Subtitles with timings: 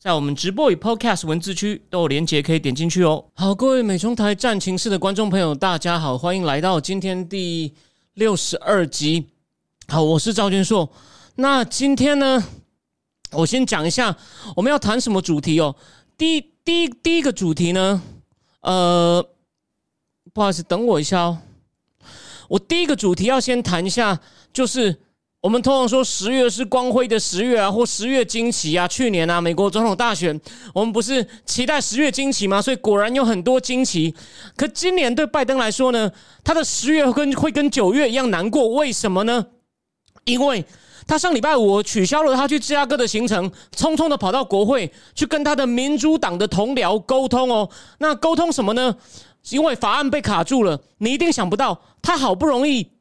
[0.00, 3.22] 在我们直播与 Podcast 文字区都有连结，可以点进去哦。
[3.34, 7.74] 好，各位美中台战情室的观众朋友，大家好，欢迎来到今天第
[8.14, 9.28] 六十二集。
[9.88, 10.90] 好，我是赵军硕。
[11.34, 12.42] 那今天呢，
[13.32, 14.16] 我先讲一下
[14.56, 15.76] 我们要谈什么主题哦。
[16.16, 18.00] 第，第一，第一个主题呢，
[18.62, 19.22] 呃，
[20.32, 21.38] 不好意思，等我一下哦。
[22.48, 24.18] 我第一个主题要先谈一下，
[24.50, 24.98] 就是。
[25.42, 28.86] 我们通常说十月是光辉的十月啊，或十月惊奇啊。
[28.86, 30.38] 去年啊，美国总统大选，
[30.74, 32.60] 我们不是期待十月惊奇吗？
[32.60, 34.14] 所以果然有很多惊奇。
[34.54, 36.12] 可今年对拜登来说呢，
[36.44, 38.68] 他的十月跟会跟九月一样难过。
[38.74, 39.46] 为什么呢？
[40.26, 40.62] 因为
[41.06, 47.66] 他上礼拜五取消了他去芝加哥的行程，匆匆的跑到国会去跟他的民主党的同僚沟通哦。
[47.98, 48.94] 那沟通什么呢？
[49.48, 50.78] 因为法案被卡住了。
[50.98, 52.99] 你一定想不到，他好不容易。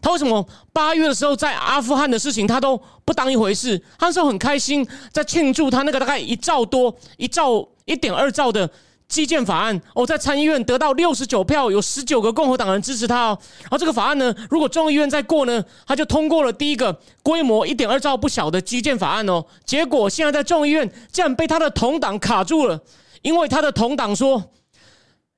[0.00, 3.78] 他为什么八月的时候在阿富汗的事情他都不当一回事？
[3.98, 8.68] 他那时候很开心，在庆祝他那个大概一兆多、一兆一点二兆的
[9.08, 13.38] 基建法案哦，在参议院得到六十九票，有十九个共和党人支持他哦。
[13.62, 19.42] 然后这个法案呢，如果众议院再过呢，他就通过了第一个规模一点二兆不小的基建法案哦。
[19.64, 22.78] 结果现在在众议院竟然被他的同党卡住了，
[23.22, 24.50] 因为他的同党说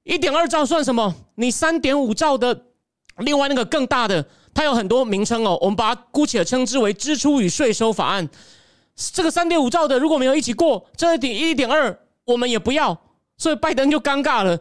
[0.02, 1.14] 一点二兆算什么？
[1.36, 2.62] 你三点五兆的
[3.18, 4.26] 另外那个更大的。
[4.52, 8.28] 它有很多名称哦，我们把它姑且称之为支出与税收法案。
[9.12, 12.96] 这个三点五兆的如果没有一起过，这一点一点二我们也不要，
[13.38, 14.58] 所以拜登就尴尬了，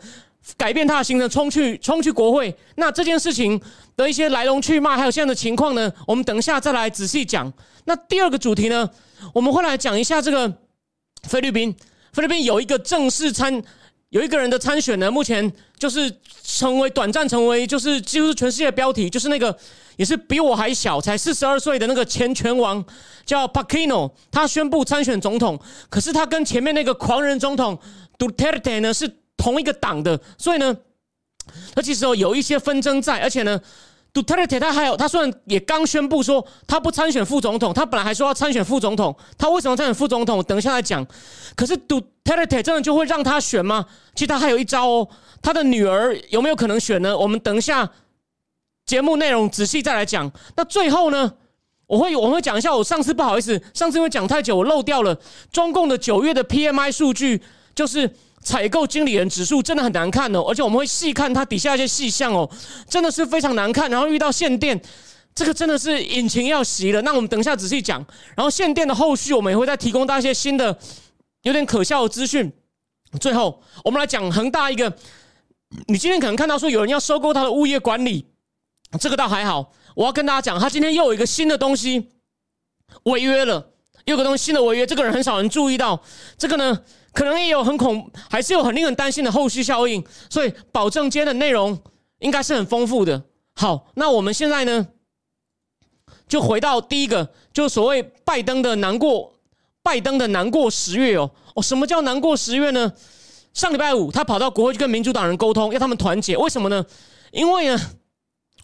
[0.56, 2.56] 改变他的行程，冲去冲去国会。
[2.76, 3.60] 那这件事情
[3.98, 7.52] 的一些来龙去脉，还有现在的情况呢，我们等一下再来仔细讲。
[7.86, 8.90] 那第二个主题呢，
[9.34, 10.54] 我们会来讲一下这个
[11.24, 11.76] 菲律宾，
[12.14, 13.62] 菲律宾有一个正式参。
[14.10, 16.12] 有一个人的参选呢，目前就是
[16.44, 19.56] 成为短暂成为就是几乎是全世界标题，就是那个
[19.98, 22.84] 也是比我还小，才四十二岁的那个前拳王
[23.26, 25.60] 叫 Pacino，他宣布参选总统，
[25.90, 27.78] 可是他跟前面那个狂人总统
[28.18, 30.76] Duterte 呢是同一个党的，所以呢，
[31.76, 33.62] 他其实有一些纷争在，而且呢。
[34.12, 40.44] 杜特尔特他还有，他虽然也刚宣布说他不参选副总统，他本来还说要参选副总统，他为什么参选副总统？
[40.44, 41.06] 等一下来讲。
[41.56, 43.86] 可是杜特尔特真的就会让他选吗？
[44.16, 45.08] 其实他还有一招哦，
[45.42, 47.16] 他的女儿有没有可能选呢？
[47.16, 47.88] 我们等一下
[48.86, 50.32] 节目内容仔细再来讲。
[50.56, 51.32] 那最后呢，
[51.86, 55.16] 我会我会讲一下，我上次不好意思，上次因为讲太久，我漏掉了
[55.52, 57.44] 中共的九月的 PMI 数据，
[57.76, 58.12] 就是。
[58.42, 62.50] 采购经理人指数真的很难看哦，而且我们会细看它底下一些细项哦，
[62.90, 63.90] 真的是非常难看。
[63.90, 64.80] 然后遇到限电，
[65.36, 67.02] 这个真的是引擎要熄了。
[67.02, 68.04] 那我们等一下仔细讲。
[68.36, 70.78] 然后限电的后续，我们也会再提供大家一些新的
[71.44, 72.52] 有点可笑的资讯。
[73.20, 74.92] 最后，我们来讲恒大一个，
[75.88, 78.26] 你今天可能看到说有人要收购他的物业管理，
[79.00, 79.74] 这个倒还好。
[79.96, 82.10] 我要跟大家讲，他今天又有一个新的东西
[83.04, 83.72] 违约了，
[84.10, 86.02] 有个东西新的违约，这个人很少人注意到。
[86.38, 86.80] 这个呢？
[87.12, 91.78] 可能也有很恐，还是有很令人担心的后续效应，所以保证间的内容
[92.20, 93.24] 应该是很丰富的。
[93.56, 94.88] 好，那我们现在呢，
[96.28, 99.40] 就回到第一个，就所谓拜登的难过，
[99.82, 102.94] 拜登的难过十月哦哦，什么叫难过十月呢？
[103.54, 106.86] 上礼拜五他跑到国会去跟民主党人沟通，要他们团结，为什么呢？
[107.32, 107.80] 因为呢。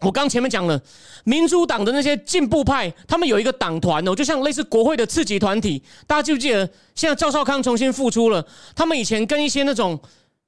[0.02, 0.80] 我刚前面讲了，
[1.24, 5.82] 民主党的那些进步派，他们有一个党团哦，就像类似国会的次级团体。
[6.06, 6.70] 大家记不记得？
[6.94, 8.46] 现在赵少康重新复出了。
[8.76, 10.00] 他们以前跟一些那种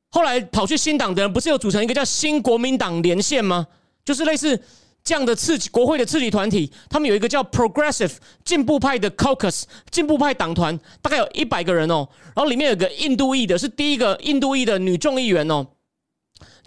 [0.10, 3.66] 后来跑去新党的人，不是有组成一个叫新国民党连线吗？
[4.04, 4.62] 就是类似
[5.04, 6.72] 这样的次级国会的次级团体。
[6.90, 12.08] 他们有一个叫 Progressive 进步派的 Caucus 进步派党团，大概有一百个人哦。
[12.36, 15.66] 然后里面有个印度裔的，是第一个印度裔的女众议员哦。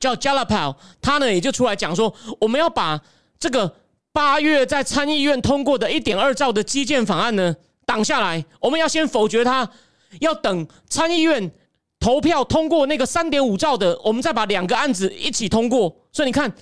[0.01, 3.01] 叫 Jalapal，他呢也就出来讲说，我们要把
[3.39, 3.77] 这个
[4.13, 7.55] 八月在参议院通过的一点二兆的基建法案呢
[7.85, 9.71] 挡下来，我们要先否决它，
[10.21, 11.53] 要等参议院
[12.01, 15.95] 投票通过那个三点五兆的，我们再把两个案子一起通过。
[16.11, 16.53] 所以你看，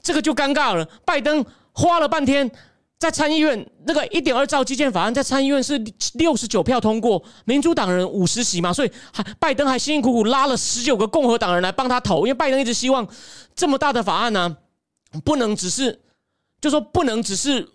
[0.00, 0.88] 这个就尴尬了。
[1.04, 2.50] 拜登花了半天。
[2.98, 5.78] 在参议院那个一点二兆基建法案，在参议院是
[6.14, 13.06] 六十九票通过，民主党人五十席嘛，所以还拜登还辛辛苦苦拉了十九个共和党人来帮他投，因为拜登一直希望
[13.54, 14.56] 这么大的法案呢，
[15.24, 16.00] 不能只是
[16.60, 17.68] 就说不能只是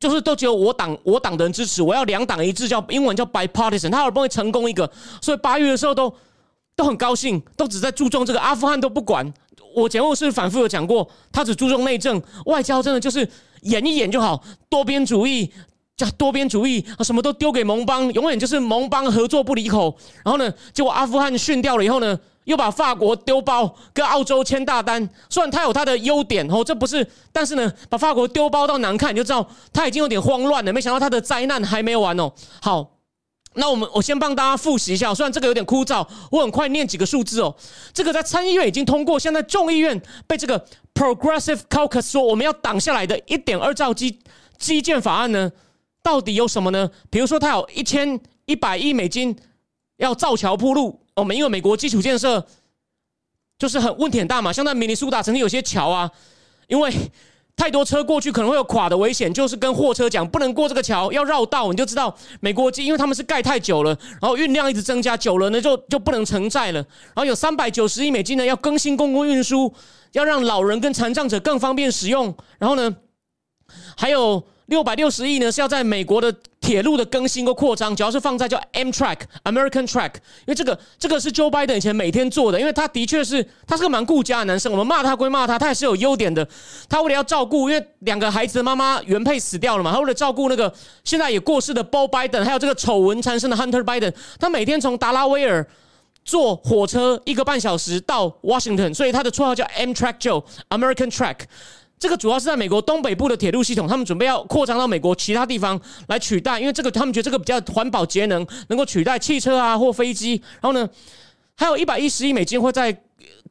[0.00, 4.90] 就是都只有我党我党的人支持，我要两党一致，叫英文叫 bipartisan，他好不容易成功一个，
[5.20, 6.12] 所以八月的时候都
[6.74, 9.32] 都很高兴，都只在注重这个阿富汗都不管。
[9.74, 13.26] 我节目是反复有讲过，他只注重内政，外交真的就是
[13.62, 15.52] 演一演就好，多边主义
[15.96, 19.96] 加多边主义啊，什么都丢给盟邦，永远就是盟邦合作不离口。
[20.24, 25.08] 然后呢，结果阿富汗训掉了以后呢，又把法国丢包，跟澳洲签大单。
[25.28, 30.72] 虽然他有他的优点哦，这不是，但是呢，把法国丢包到难看，你就知道他已经有点慌乱了。
[30.72, 32.32] 没想到他的灾难还没完哦。
[32.60, 33.01] 好。
[33.54, 37.54] 那我们我先帮大家复习一下，虽然这个有点枯燥，我很快念几个数字哦。
[37.92, 44.18] 这个在参议院已经通过，现在众议院被这个 Progressive Caucus 说我们要挡下来的一点二兆基
[44.58, 45.50] 基建法案呢，
[46.02, 46.90] 到底有什么呢？
[47.10, 49.36] 比如说，它有一千一百亿美金
[49.96, 52.46] 要造桥铺路，我们因为美国基础建设
[53.58, 56.10] 就是很问题很大嘛，像在明尼苏达曾经有些桥啊，
[56.68, 56.92] 因为。
[57.56, 66.80] 太多车过去可能会有垮的危险，就是跟货车讲不能过这个桥，要绕道，你就知道美国因为他们是盖太久了，然后运量一直增加，久了呢就就不能承载了。
[66.80, 69.72] 然后有三百九十亿美金呢，要更新公共运输，
[70.12, 72.34] 要让老人跟残障者更方便使用。
[72.58, 72.96] 然后呢，
[73.96, 74.44] 还有。
[74.66, 86.46] 六百六十亿呢，是要在美国的铁路的更新和扩张，主要是放在叫 Amtrak American Track，因为这个这个是 Joe Biden 以前每天做的，因为他的确是他是个蛮顾家的男生，我们骂他归骂他，他也是有优点的。
[86.88, 90.72] 他为了要照顾，因为两个孩子的妈妈原配死掉了嘛，他为了照顾那个
[91.04, 95.66] 现在也过世的 Bo Biden，还有这个丑闻缠身的 Hunter Biden，他每天从达拉威尔
[96.24, 101.38] 坐火车一个半小时到 Washington，所以他的绰号叫 Amtrak Joe American Track。
[102.02, 110.32] 这个主要是在美国东北部的铁路系统，他们准备要扩张到美国其他地方来取代，因为这个他们觉得这个比较环保节能，能够取代汽车啊或飞机。
[110.60, 110.90] 然后呢，
[111.54, 113.00] 还有一百一十亿美金会在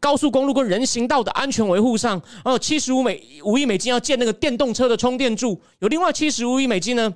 [0.02, 7.14] 高速公路跟人行道的安全维护上，然后七十五美五亿美金要建那个电动车的充电柱，有另外七十五亿美金呢。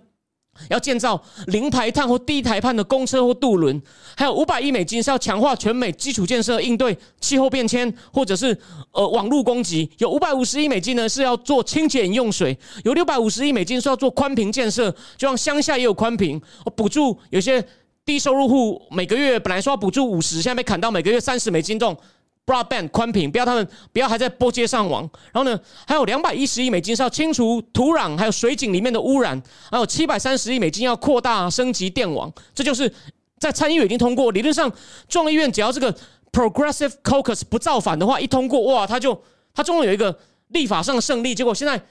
[0.70, 3.82] 要建造零排碳或低排碳的公车或渡轮，
[4.16, 8.58] 还有五百亿美金是要强化全美基础建设，应对气候变迁或者是
[8.92, 9.90] 呃网络攻击。
[9.98, 16.42] 有五百五十亿美金呢是要做清洁饮用水，有六百五十亿美金是要做宽频建设，就像乡下也有宽频，
[16.76, 17.64] 补助有些
[18.06, 21.96] 低收入户每个月本来说要补助五十，现在被砍到每个月三十美金这种。
[22.46, 25.02] Broadband 宽频，不要他们不要还在拨接上网。
[25.34, 32.32] 然后呢，还有两百一十亿美金是要清除土壤还有水井里面的污染，还有七百三十亿美金要扩大升级电网。
[32.54, 32.92] 这就是
[33.40, 34.72] 在参议院已经通过，理论上
[35.10, 35.92] 众议院只要这个
[36.32, 39.20] Progressive Caucus 不造反的话，一通过哇，他就
[39.54, 40.16] 他终于有一个
[40.50, 41.34] 立法上的胜利。
[41.34, 41.82] 结果现在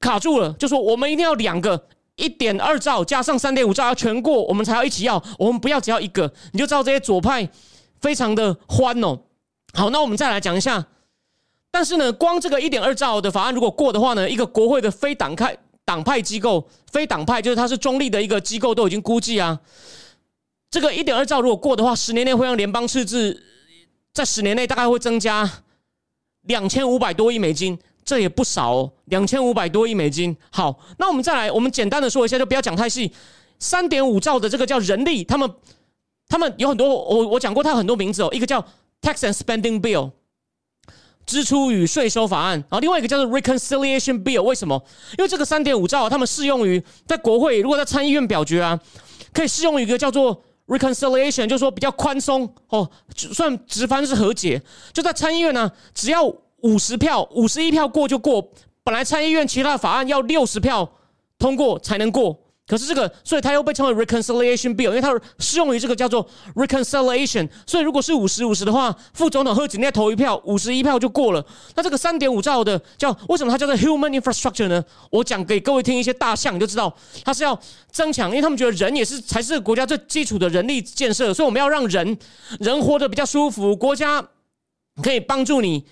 [0.00, 6.32] 卡住了，就说我们一定要两个一点二兆加上三点五兆要全过，我们才要一起要，我们不要只要一个。
[6.52, 7.46] 你就知道这些左派
[8.00, 9.18] 非常的欢哦。
[9.74, 10.86] 好，那我们再来讲一下。
[11.70, 19.58] 但是呢，光这个一点二兆的法案如果过的话呢，一个国会的非党派党派机构、非党派就是它是中立的一个机构都已经估计啊，
[20.70, 23.42] 这个一点二兆如果过的话，十年内会让联邦赤字
[24.12, 25.50] 在十年内大概会增加
[26.42, 30.36] 两千五百多亿美金，这也不少哦，两千五百多亿美金。
[30.52, 33.12] 好，那我们再来，我们简单的说一下，就不要讲太细。
[33.58, 35.52] 三点五兆的这个叫人力，他们
[36.28, 38.64] 他们有很多，我我讲过，它有很多名字哦，一个叫。
[39.04, 40.12] Tax and Spending Bill，
[41.26, 44.82] 支出与税收法案，然后另外一个叫做 Reconciliation Bill，为什么？
[45.18, 48.80] 因为这个三点五兆，他们适用于在国会，如果在参议院表决啊，
[49.34, 54.62] 可以适用于一个叫做 Reconciliation，就是说比较宽松哦，算直翻是和解。
[54.94, 56.24] 就在参议院呢，只要
[56.62, 58.50] 五十票、五十一票过就过，
[58.82, 60.90] 本来参议院其他的法案要六十票
[61.38, 62.40] 通过才能过。
[62.66, 67.46] 可是这个，所以它又被称为 reconciliation bill，因为它适用于这个叫做 reconciliation。
[67.66, 71.44] 所以如果是五十五十的话，副总统和几内投一票，五十一票就过了。
[71.74, 74.82] 那这个三点五兆的叫为什么它叫做 human infrastructure 呢？
[75.10, 76.90] 我讲给各位听一些大象，你就知道
[77.22, 77.58] 它是要
[77.90, 82.16] 增强，因为他们觉得人也是才是国家最基础的人力建设，所以我们要让人
[82.60, 84.26] 人活得比较舒服，国家
[85.02, 85.84] 可以帮助你，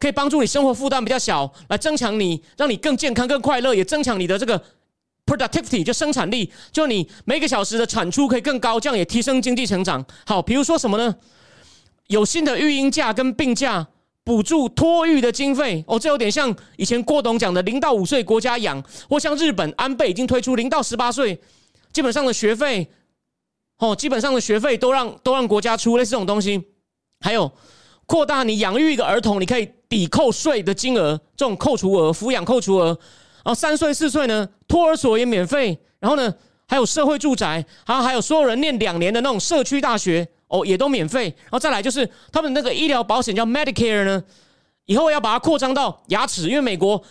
[0.00, 4.60] 可以帮助你生活负担比较小，来增强你，让你更健康、更快乐，也增强你的这个。
[5.30, 10.04] Productivity 就生产力，就你每个小时的产出可以更高，这样也提升经济成长。
[10.26, 11.14] 好，比如说什么呢？
[12.08, 13.86] 有新的育婴假跟病假，
[14.24, 15.84] 补助托育的经费。
[15.86, 21.40] 哦，这有点像以前郭董讲的零到五岁国家养，或像日本安倍已经推出零到十八岁，
[21.92, 22.88] 基本上的学费，
[23.78, 26.60] 哦，基本上的学费都让都让国家出，类似这种东西。
[27.20, 27.48] 还有
[28.04, 32.98] 扩大你养育一个儿童，你可以抵扣税的金额，这种扣除额，抚养扣除额。
[33.44, 35.78] 然后三岁四岁呢，托儿所也免费。
[35.98, 36.32] 然后呢，
[36.66, 41.24] 还有社会住宅，还有还有所有人念两年的那种社区大学哦，也都免费。
[41.42, 44.22] 然后再来就是他们那个医疗保险叫 Medicare 呢，
[44.86, 47.02] 以后要把它扩张到牙齿，因为美国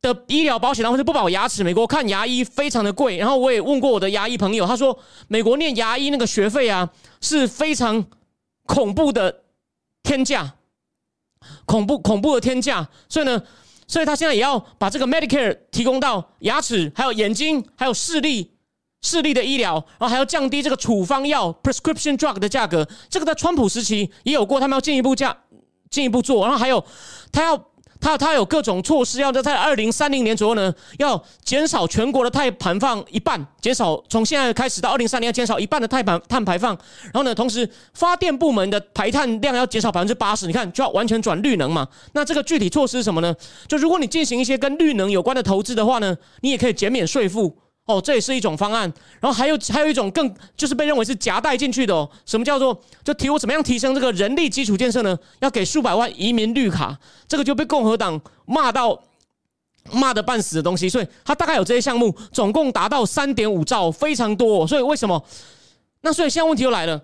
[0.00, 3.16] 的医疗保险然后是不保牙齿，美国看牙医非常的贵。
[3.16, 4.98] 然后我也问过我的牙医朋友，他说
[5.28, 8.04] 美国念牙医那个学费啊是非常
[8.66, 9.42] 恐怖的
[10.02, 10.54] 天价。
[11.66, 13.42] 恐怖恐怖的天价，所以呢，
[13.86, 18.52] 所以他现在也要把这个 Medicare 提供到牙齿、还有眼睛、还有视力、
[19.02, 22.88] 视力的医疗，然后还要降低这个处方药 prescription drug 的价格。
[23.08, 25.36] 这个在川普时期也有过，他们要进一步加
[25.90, 26.84] 进一步做，然后还有
[27.32, 27.73] 他要。
[28.04, 36.76] 他他有各种措施，要在在二零三零年左右呢，要减少全国的碳排放一半，减少从现在开始到二零三零要减少一半的碳排碳排放。
[37.04, 40.46] 然后呢，同时发电部门的排碳量要减少百分之八十。
[40.46, 41.88] 你看，就要完全转绿能嘛。
[42.12, 43.34] 那这个具体措施是什么呢？
[43.66, 47.56] 就如果你进行一些跟绿能有关的投资的话呢，你也可以减免税负。
[47.86, 48.90] 哦，这也是一种方案。
[49.20, 52.08] 然后还有还有一种更就是被认为是夹带进去的哦。
[52.24, 55.18] 什么叫做就提我怎么样提升这个人力基础建设呢？
[55.40, 56.98] 要给数百万移民绿卡，
[57.28, 58.98] 这个就被共和党骂到
[59.92, 60.88] 骂的半死的东西。
[60.88, 64.66] 所以他大概有这些项目，总共达到三点五兆，非常多。
[64.66, 65.22] 所以为什么？
[66.00, 67.02] 那所以现在问题又来了，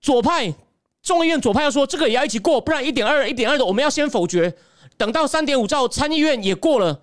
[0.00, 0.54] 左派
[1.02, 4.54] 众议院左派要说这个也要一起过，不然一点二一点二的我们要先否决，
[4.96, 7.02] 等到三点五兆参议院也过了。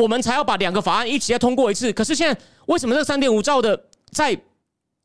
[0.00, 1.92] 我们才要把两个法案一起再通过一次。
[1.92, 4.36] 可是现在为什么这三点五兆的在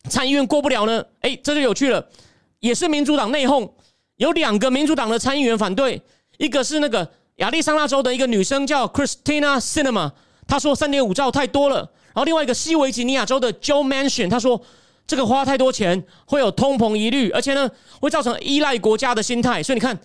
[0.09, 1.03] 参议院过不了呢？
[1.21, 2.07] 哎，这就有趣了，
[2.59, 3.69] 也是民主党内讧，
[4.17, 6.01] 有两个民主党的参议员反对，
[6.37, 10.11] 一个是那个亚利桑那州的一个女生叫 Christina Cinema，
[10.47, 11.77] 她说三点五兆太多了。
[12.13, 14.61] 然后另外一个西维吉尼亚州的 Joe Manchin，他说
[15.05, 19.61] 这个花太多钱会有通膨疑虑，而且呢会造成依赖国家的心态。
[19.61, 19.99] 所以你看，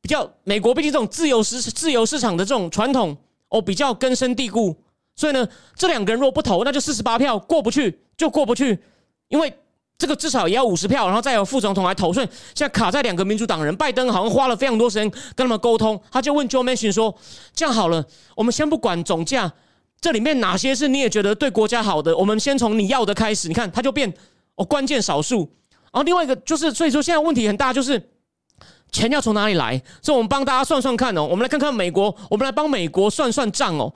[0.00, 3.16] 比较美国毕竟这种自由市自由市场的这种传统。
[3.52, 4.74] 哦，比较根深蒂固，
[5.14, 8.82] 所以呢，这两个人若不投，那就四十八票过不去，就过不去，
[9.28, 9.52] 因为
[9.98, 12.10] 这个至少也要五十票，然后再由副总统来投。
[12.14, 17.14] 所以现在卡在两个民主党人，拜登好像花了非常多时间跟他们沟通，他就问 Joe Manchin 说
[17.54, 18.02] ：“这样好了，
[18.34, 19.52] 我们先不管总价，
[20.00, 23.48] 这里面哪些是你也觉得对国家好的，我们先从你要的开始。
[23.48, 24.12] 你看，他就变
[24.54, 25.50] 哦，关键少数。
[25.92, 28.02] 然后另外一个就是，所以说现在问题很大，就是。”
[28.92, 29.82] 钱要从哪里来？
[30.02, 31.24] 所以，我们帮大家算算看哦。
[31.24, 33.92] 我们来看看美国，我们来帮美国算算账哦。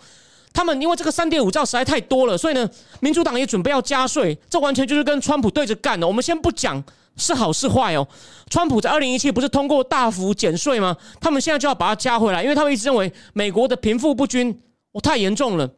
[0.54, 2.68] 他们因为这个三点五兆实在太多了，所以呢，
[3.00, 4.36] 民主党也准备要加税。
[4.48, 6.06] 这完全就是跟川普对着干的。
[6.06, 6.82] 我们先不讲
[7.16, 8.08] 是好是坏哦。
[8.48, 10.96] 川普在二零一七不是通过大幅减税吗？
[11.20, 14.62] 他们现在就要把它加回来，因为他们一直认为美国的贫富不均
[14.92, 15.70] 哦太严重了。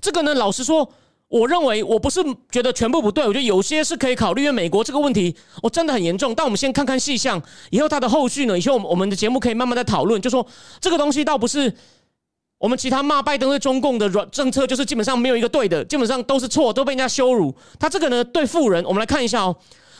[0.00, 0.90] 这个呢，老实说。
[1.32, 2.20] 我认为我不是
[2.50, 4.42] 觉得全部不对，我觉得有些是可以考虑。
[4.42, 6.34] 因为美国这个问题，我真的很严重。
[6.34, 8.58] 但我们先看看细项，以后它的后续呢？
[8.58, 10.20] 以后我们我们的节目可以慢慢再讨论。
[10.20, 10.46] 就说
[10.78, 11.72] 这个东西倒不是
[12.58, 17.54] 我们其他骂拜登对中共的软政策，就是基本上没有一个对的，基本上都是错，都被人家羞辱。
[17.80, 19.56] 他这个呢，对富人，我们来看一下哦。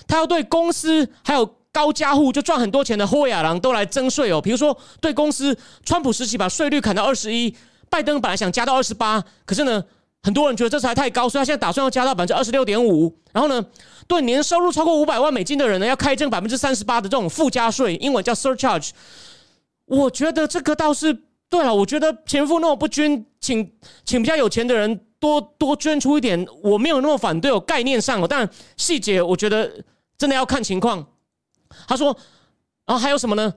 [0.06, 4.38] 他要对公司还有高加户就赚很多钱的霍亚郎都来征税哦。
[4.38, 7.56] 比如说对公司，川普时期把税率砍到二十一，
[7.88, 9.82] 拜登本来想加到二十八，可是呢？
[10.22, 13.12] 很多人觉得这才太高，所以他现在打算要加到百分之二十六点五。
[13.32, 13.64] 然后呢，
[14.06, 18.90] 对年收入超过五百万美金的人呢，要开征百分之三十八的这种附加税，英文叫 surcharge。
[19.86, 21.12] 我觉得这个倒是
[21.50, 21.74] 对了。
[21.74, 23.72] 我觉得钱富那么不均，请
[24.04, 27.50] 请比较有钱的人多多捐出一点，我没有那么反对。
[27.50, 29.70] 哦，概念上哦，但细节我觉得
[30.16, 31.04] 真的要看情况。
[31.88, 32.16] 他说，
[32.86, 33.52] 然后还有什么呢？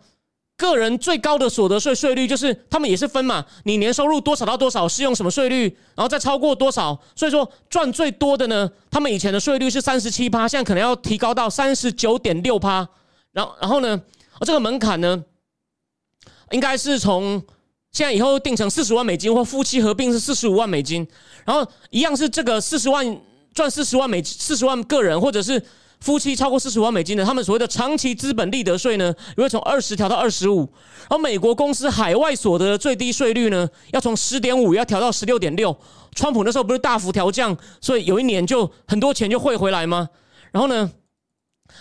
[0.57, 12.87] 个人最高的所得税税率就是他们也是分嘛，你年收入多少到多少适用什么税率，然后再超过多少，所以说赚最多的呢，他们以前的税率是三十七趴，现在可能要提高到三十九点六趴，
[13.33, 14.01] 然后然后呢，
[14.41, 15.23] 这个门槛呢，
[16.51, 17.43] 应该是从
[17.91, 21.05] 现在以后定成四十万美金，或夫妻合并是四十五万美金，
[21.43, 23.21] 然后一样是这个四十万
[23.53, 25.61] 赚四十万美四十万个人或者是。
[26.05, 30.71] 夫妻超过四十万美金的，他们所谓的长期资本利得税呢，也会从二十调到二十五。
[31.09, 35.75] 而美国公司海外所得的最低税率呢，要从十点五要调到十六点六。
[36.13, 40.07] 川普那时候不是大幅调降，所以有一年就很多钱就汇回来吗？
[40.51, 40.91] 然后呢，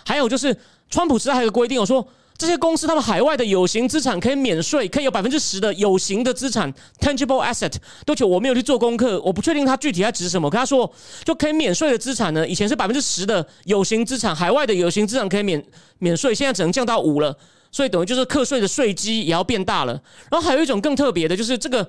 [0.07, 2.09] 还有就是川普时代还有个规定，我说。
[2.37, 7.73] 这些公司他们海外的有形资产可以免税，可以有百分之十的有形的资产 （tangible asset）。
[8.05, 10.51] 多久我没有去做功课，我不确定它具体在指什么。
[10.51, 10.93] 跟他说
[11.25, 15.65] 就可以免税的资产呢，以前是百分之十的有形资产，海外的有形资产可以免
[15.99, 17.37] 免税，现在只能降到五了。
[17.71, 19.93] 所以等于就是课税的税基也要变大了。
[20.29, 21.89] 然后还有一种更特别的，就是这个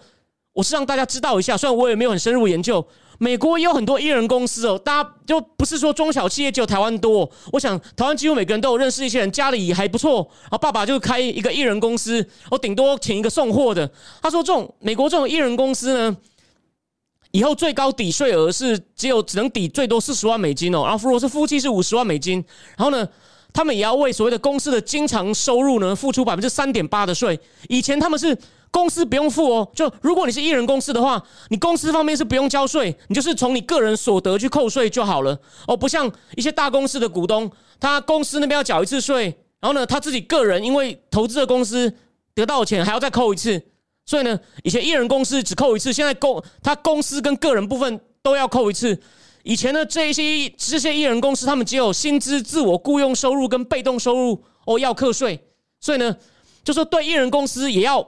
[0.53, 2.85] 我是让大家知道一下，虽然我也没有很深入研究。
[3.17, 7.29] 美国也有很多艺人公司哦，大家就不是说中小企业只有台湾多。
[7.51, 13.89] 我想台湾几乎每个人都有认识一些人，家里还不错，然后爸爸就开一个艺人公司，我顶多请一个送货的。
[14.21, 16.17] 他说，这种美国这种艺人公司呢，
[17.31, 22.43] 以后最高抵税额是只有只能抵最多四十万美金哦，然后如果是夫妻是五十万美金，
[22.77, 23.07] 然后呢，
[23.53, 27.39] 他们也要为所谓的公司的经常收入呢付出百分之三点八的税。
[27.69, 28.37] 以前他们是。
[28.75, 35.77] 公司不用付哦，就如果你是艺人公司的话，你公司方面是不用交税，你就是从你个人所得去扣税就好了哦。
[35.77, 41.93] 不像一些大公司的股东，他公司那边要缴一次税，然后呢，他自己个人因为投资的公司
[42.33, 43.63] 得到的钱还要再扣一次，
[44.05, 48.99] 所以呢，以前艺人公司只扣一次，现在公他公司跟个人部分都要扣一次。
[49.43, 55.39] 以前呢，这一些这些艺人公司，他们只有薪资、自我雇佣收入跟被动收入哦要课税，
[55.79, 56.17] 所以呢，
[56.65, 58.05] 就说对艺人公司也要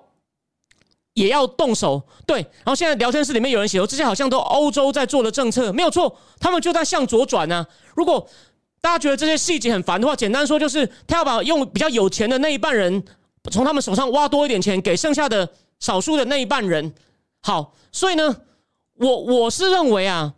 [1.18, 2.02] 也要动手。
[2.26, 7.66] 对，然后现在聊天室里面有人写说，这些好像都欧洲在做的政策，没有错，他们就在向左转呢。
[7.96, 8.26] 如果
[8.80, 13.04] 大家觉得这些细节很烦的话，简单说就是他要把用比较有钱的那一半人
[13.52, 16.94] 从他们手上挖多一点钱，给剩下的少数的那一半人。
[17.42, 18.38] 好，所以呢，
[18.96, 20.34] 我我是认为啊。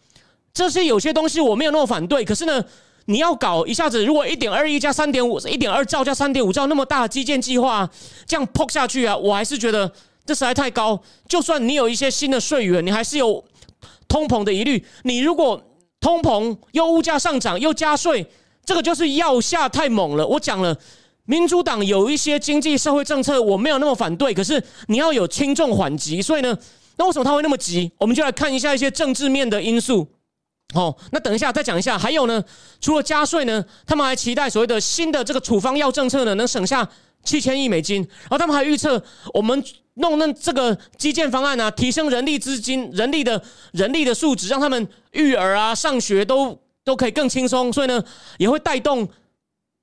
[0.52, 2.66] 这些有些东西我没有那么反对，可是呢，
[3.06, 7.90] 你要搞一下子，如果一点二亿加三点五，一点二兆加三点五兆那么大的基建计划，
[8.26, 9.90] 这样扑下去啊，我还是觉得
[10.30, 11.02] 这实在太高。
[11.28, 13.44] 就算你有一些新的税源，你还是有
[14.08, 14.86] 通膨的疑虑。
[15.02, 15.60] 你如果
[16.00, 18.24] 通膨又物价上涨又加税，
[18.64, 20.28] 这个就是要下太猛了。
[20.28, 20.78] 我讲了，
[21.26, 26.22] 民主党有一些经济社会政策我没有那么反对，可是你要有轻重缓急。
[26.22, 26.56] 所以呢，
[26.98, 27.92] 那为什么他会那么急？
[27.98, 30.08] 我们就来看一下一些政治面的因素。
[30.76, 31.98] 哦，那等一下再讲一下。
[31.98, 32.44] 还有呢，
[32.80, 36.88] 除了加税呢，他们还期待所谓的新的这个处方药政策呢，能省下
[37.24, 38.08] 七千亿美金。
[38.22, 39.64] 然后他们还预测，我们
[40.00, 43.42] 弄那这个基建方案啊，提升人力资金、人力的
[43.72, 47.72] 人力的素质，让他们育儿啊、上学都都可以更轻松。
[47.72, 48.04] 所以呢，
[48.38, 49.08] 也会带动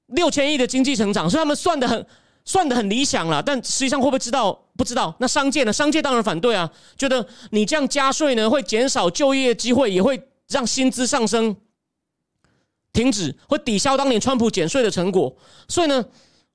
[0.09, 1.31] 六千亿的经济成长。
[1.31, 2.07] 所以他们算的很
[2.45, 4.53] 算的很理想了，但实际上会不会知道？
[4.77, 5.15] 不知道。
[5.21, 5.73] 那商界呢？
[5.73, 10.23] 商界当然反对啊，觉得你这样加税呢，会减少就业机会，也会。
[10.49, 11.57] 让薪资上升
[12.93, 15.37] 停止，会抵消当年川普减税的成果。
[15.67, 16.05] 所以呢，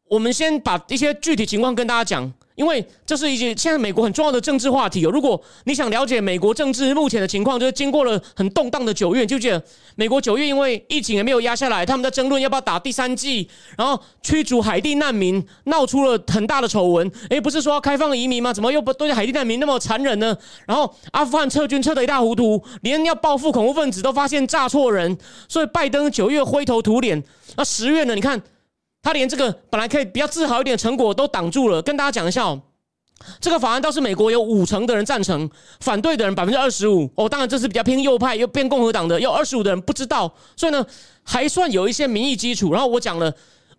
[0.05, 2.33] 我们先把一些具体情况跟大家讲。
[2.61, 5.09] 因为这是一些现在美国很重要的政治话题哦。
[5.09, 9.59] 如果你想了解美国政治目前的情况，就是经过了很动荡的九月，就记得
[9.95, 17.11] 美国九月因为疫情也没有压下来，他们在争论要不要打第三季，然后驱逐海地难民，闹出了很大的丑闻。
[17.31, 18.53] 诶，不是说要开放移民吗？
[18.53, 20.37] 怎么又不对海地难民那么残忍呢？
[20.67, 27.23] 然后阿富汗撤军撤得一塌糊涂，连要报复恐怖分子都发现炸错人，所以拜登九月灰头土脸。
[27.57, 28.13] 那十月呢？
[28.13, 28.39] 你看。
[29.03, 31.81] 他连这个本来可以比较自豪一点成果都挡住了。
[31.81, 32.61] 跟大家讲一下哦，
[33.39, 37.09] 这个法案倒是美国有五成的人赞成，反对的人百分之二十五。
[37.15, 40.31] 哦，当然这是比较偏右派又偏共和党的，有二十五的人不知道。
[40.55, 40.85] 所以呢，
[41.23, 42.71] 还算有一些民意基础。
[42.71, 43.33] 然后我讲了，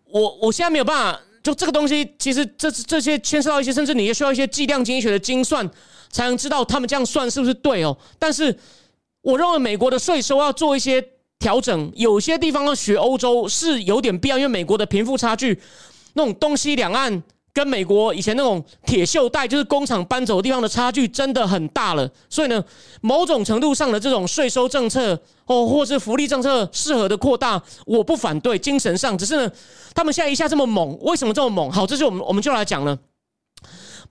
[0.07, 5.71] 我我现在没有办法，就这个东西，其实这这些牵涉到一些，甚至你也需要一些计量经济学的精算，
[6.11, 7.97] 才能知道他们这样算是不是对哦。
[8.19, 8.59] 但是
[9.21, 11.01] 我认为美国的税收要做一些。
[11.43, 15.61] 调整有些地方要学欧洲是有点必要，因为美国的贫富差距，
[16.13, 17.21] 那种东西两岸
[17.53, 22.09] 跟美国以前那种铁锈带，就是工厂搬走的地方的差距真的很大了。
[22.31, 22.65] 所以呢，
[23.01, 28.57] 某种程度上的这种税收政策哦，或是福利政策适合的扩大，我不反对。
[28.57, 29.53] 精神上，只是呢，
[29.93, 31.69] 他们现在一下这么猛，为什么这么猛？
[31.73, 32.97] 好，这是我们我们就来讲了。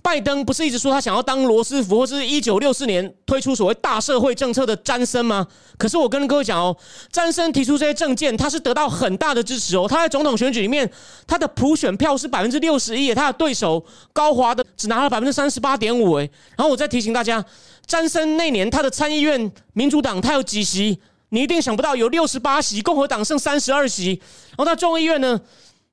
[0.03, 5.45] 拜登不是一直说他想要当罗斯福，或是一九六四年推出所谓大社会政策的詹森吗？
[5.77, 6.75] 可是我跟各位讲哦，
[7.11, 9.85] 詹森提出这些政见，他是得到很大的支持哦。
[9.87, 10.89] 他在总统选举里面，
[11.27, 16.13] 他的普选票是百分之六十一，他的对手高华的只拿了百分之三十八点五。
[16.15, 17.43] 哎，然后我再提醒大家，
[17.85, 20.99] 詹森那年他的参议院民主党他有几席？
[21.29, 24.19] 你一定想不到有六十八席，共和党剩三十二席。
[24.49, 25.39] 然后他众议院呢？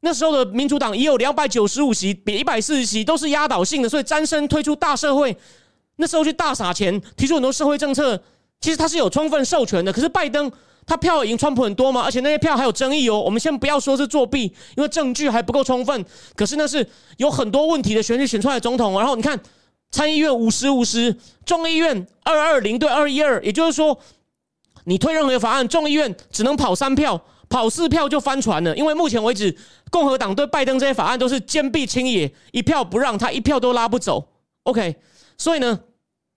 [0.01, 5.37] 那时候的民主党也有两百九十五席，比一百四十席都是压倒性的，所以詹森推出大社会，
[5.97, 8.17] 那时候去大撒钱，提出很多社会政策，
[8.61, 9.93] 其实他是有充分授权的。
[9.93, 10.51] 可是拜登
[10.87, 13.19] 他票赢川普很多嘛，而且那些票还有争议哦。
[13.19, 14.45] 我们先不要说是作弊，
[14.77, 16.05] 因为证据还不够充分。
[16.37, 18.97] 可是那是有很多问题的选举选出来的总统。
[18.97, 19.39] 然后你看
[19.91, 23.99] 参议院五十五十，众议院二二零对二一二，也就是说
[24.85, 27.21] 你推任何法案，众议院只能跑三票。
[27.49, 29.57] 跑四票就翻船了，因为目前为止，
[29.91, 34.29] 共和党对拜登这些法案都是坚壁清野，一票不让，他一票都拉不走。
[34.65, 34.97] OK，
[35.39, 35.81] 所以呢，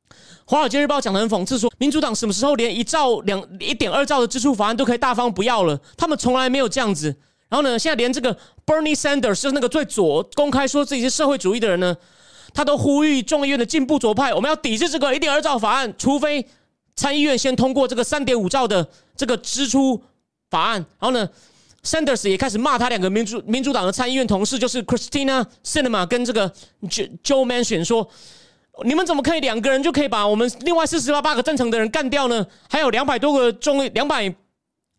[0.45, 5.77] 《华尔街日报》讲的很讽刺，说民主党什么时候连一兆两一点二兆的支出法案都可以大方不要了？
[5.97, 7.13] 他们从来没有这样子。
[7.49, 8.33] 然后呢，现在连这个
[8.65, 11.93] Bernie Sanders 就是那个最左、公开说自己是社会主义的人呢，
[12.53, 16.47] 他都呼吁众议院的进步左派，我们要抵制这个一点二兆法案，除非
[16.95, 20.01] 参议院先通过这个三点五兆的这个支出。
[20.51, 21.27] 法案，然后呢
[21.83, 26.47] ，Sanders 也开始骂他两个民主民主党的参议院同事，就是 Christina Cinema 跟这个
[26.83, 28.07] Joe Joe Manchin 说，
[28.83, 32.45] 你们怎么可以两个人就可以把我们另外四十八八个赞成的人干掉呢？
[32.69, 34.35] 还有两百多个众两百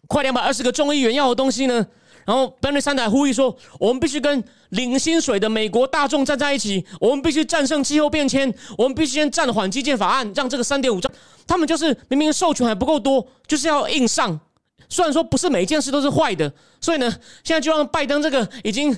[0.09, 1.87] 快两百二十个众议员要的东西呢？
[2.25, 11.11] 然后 Bernie Sanders 呼吁说，我们必须跟领薪水的美国大众站在一起，我们必须战胜气候变迁，我们必须先暂缓基建法案，让这个三点五兆，
[11.47, 14.41] 他们就是明明授权还不够多，就是要硬上。
[14.93, 17.11] 虽然说不是每一件事都是坏的，所以呢，
[17.43, 18.95] 现在就让拜登这个已经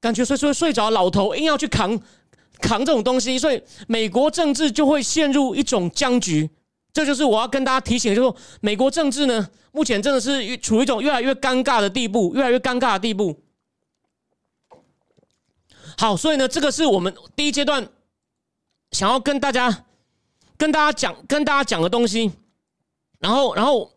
[0.00, 1.96] 感觉睡睡睡着，老头硬要去扛
[2.58, 6.50] 扛这种东西，所以美国政治就会陷入一种僵局。
[6.92, 13.40] 这就是我要跟大家提醒，就是说美国政治呢，目前真的是处于一种越来越尴尬的地步，越来越尴尬的地步。
[15.96, 17.88] 好，所以呢，这个是我们第一阶段
[18.90, 19.84] 想要跟大家
[20.58, 22.32] 跟大家讲跟大家讲的东西。
[23.18, 23.90] 然后，然后，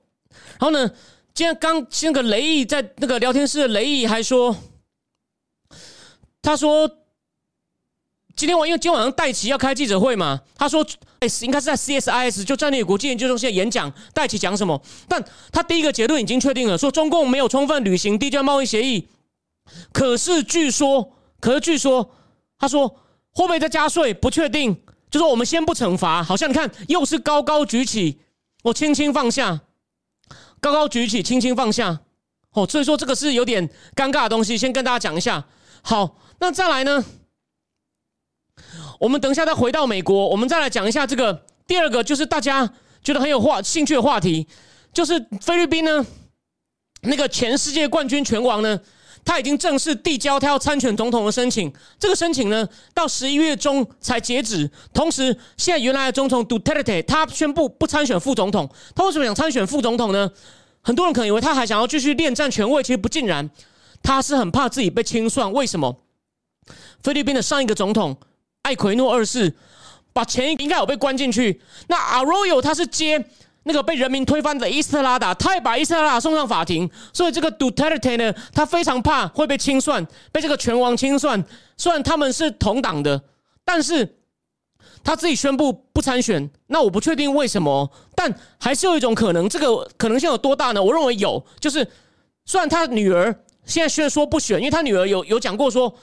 [0.59, 0.89] 然后呢，
[1.39, 4.53] 今天刚那个雷毅在那个聊天室雷毅还说，
[6.41, 6.97] 他说。
[8.35, 10.85] 今天晚因为今天晚上戴奇要开记者会嘛，他说，
[11.19, 14.81] 哎，应该是在 CSIS 就战略国际研究中心演讲，戴奇讲什么？
[15.07, 19.07] 但他第一个结论已经确定了，说中共没有充分履行地交贸易协议。
[19.93, 22.13] 可是据说，可是据说，
[22.57, 22.89] 他说
[23.31, 24.13] 会不会再加税？
[24.13, 24.75] 不确定。
[25.09, 28.19] 就说我们先不惩罚，好像你看又是高高举起，
[28.63, 29.61] 我轻轻放下，
[30.59, 31.99] 高高举起，轻轻放下。
[32.51, 35.45] 哦，所以说这个是有点尴尬的东西，先跟大家讲一下。
[35.81, 37.05] 好，那再来呢？
[38.99, 44.47] 我们等一下再回到美国，我们再来讲一下这个第二个，就是大家觉得很有话兴趣的话题，
[44.91, 46.05] 就是菲律宾呢，
[47.03, 48.81] 那个前世界冠军拳王呢，
[49.23, 51.71] 他已经正式递交他要参选总统的申请。
[51.99, 54.69] 这个申请呢，到十一月中才截止。
[54.93, 58.69] 同时，现在原来的总统 Duterte 他宣布不参选副总统。
[58.95, 60.29] 他为什么想参选副总统呢？
[60.81, 63.49] 很多人可能以为他还想要继续恋战权位，其实不尽然，
[64.01, 65.51] 他是很怕自己被清算。
[65.51, 66.01] 为什么？
[67.03, 68.17] 菲律宾的上一个总统。
[68.63, 69.55] 艾奎诺二世
[70.11, 71.61] 把钱应该有被关进去。
[71.87, 73.25] 那阿罗尤他是接
[73.63, 76.89] 那个被人民推翻的伊斯特拉达，他也把伊斯特拉送上法庭。
[77.13, 81.43] 所以这个 Duterte 呢，他非常怕会被清算，被这个拳王清算。
[81.77, 83.21] 虽然他们是同党的，
[83.65, 84.17] 但是
[85.03, 86.49] 他自己宣布不参选。
[86.67, 89.47] 那我不确定为什么，但还是有一种可能。
[89.47, 90.81] 这个可能性有多大呢？
[90.81, 91.85] 我认为有，就是
[92.45, 95.93] 虽然他女儿现在虽然说不选，因为他女儿有有讲过说，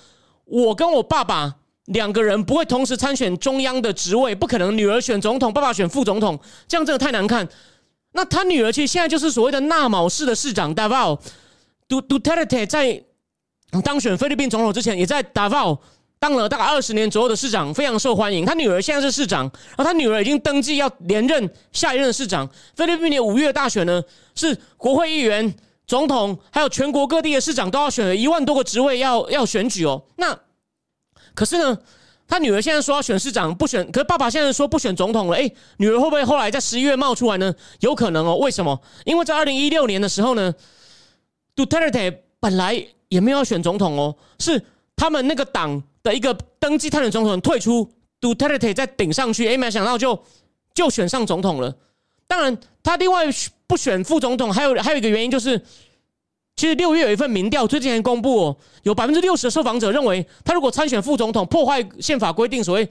[0.45, 1.57] 我跟我爸爸。
[1.87, 4.77] 两个人不会同时参选中央的职位，不可能。
[4.77, 7.49] 女儿选总统，爸爸选副总统，这样真的太难看。
[8.13, 11.19] 那他女儿其实现在就是所谓的纳卯市的市长 Davao
[11.87, 13.03] Du Duterte，在
[13.85, 15.79] 当选菲律宾总统之前，也在 Davao
[16.19, 18.45] 当了大概二十年左右的市长，非常受欢迎。
[18.45, 19.43] 他女儿现在是市长，
[19.77, 22.49] 然后他女儿已经登记要连任下一任市长。
[22.75, 24.03] 菲律宾的五月大选呢，
[24.35, 25.55] 是国会议员、
[25.87, 30.03] 总统，还有全国各地的市长都要选一万多个职位要要选举哦。
[30.17, 30.37] 那
[31.37, 31.79] 可是呢，
[32.27, 33.89] 他女儿现在说要选市长，不选。
[33.93, 35.37] 可是爸爸现在说不选总统了。
[35.37, 37.55] 哎，女儿会不会后来在十一月冒出来呢？
[37.81, 38.37] 有可能哦。
[38.37, 38.81] 为什么？
[39.05, 40.53] 因为在二零一六年的时候呢
[41.55, 44.61] ，Duterte 本来也没有要选总统哦，是
[44.97, 47.89] 他们那个党的一个登记参选总统退出
[48.21, 49.47] ，Duterte 再顶上去。
[49.47, 50.21] 哎，没想到就
[50.75, 51.77] 就选上总统了。
[52.27, 53.27] 当然，他另外
[53.69, 55.63] 不选副总统，还有还有一个原因就是。
[56.57, 62.89] 其实六月有一份民调，最近还公布哦，有百分之六十的受访者认为，他如果参选副总统，破坏宪法规定所谓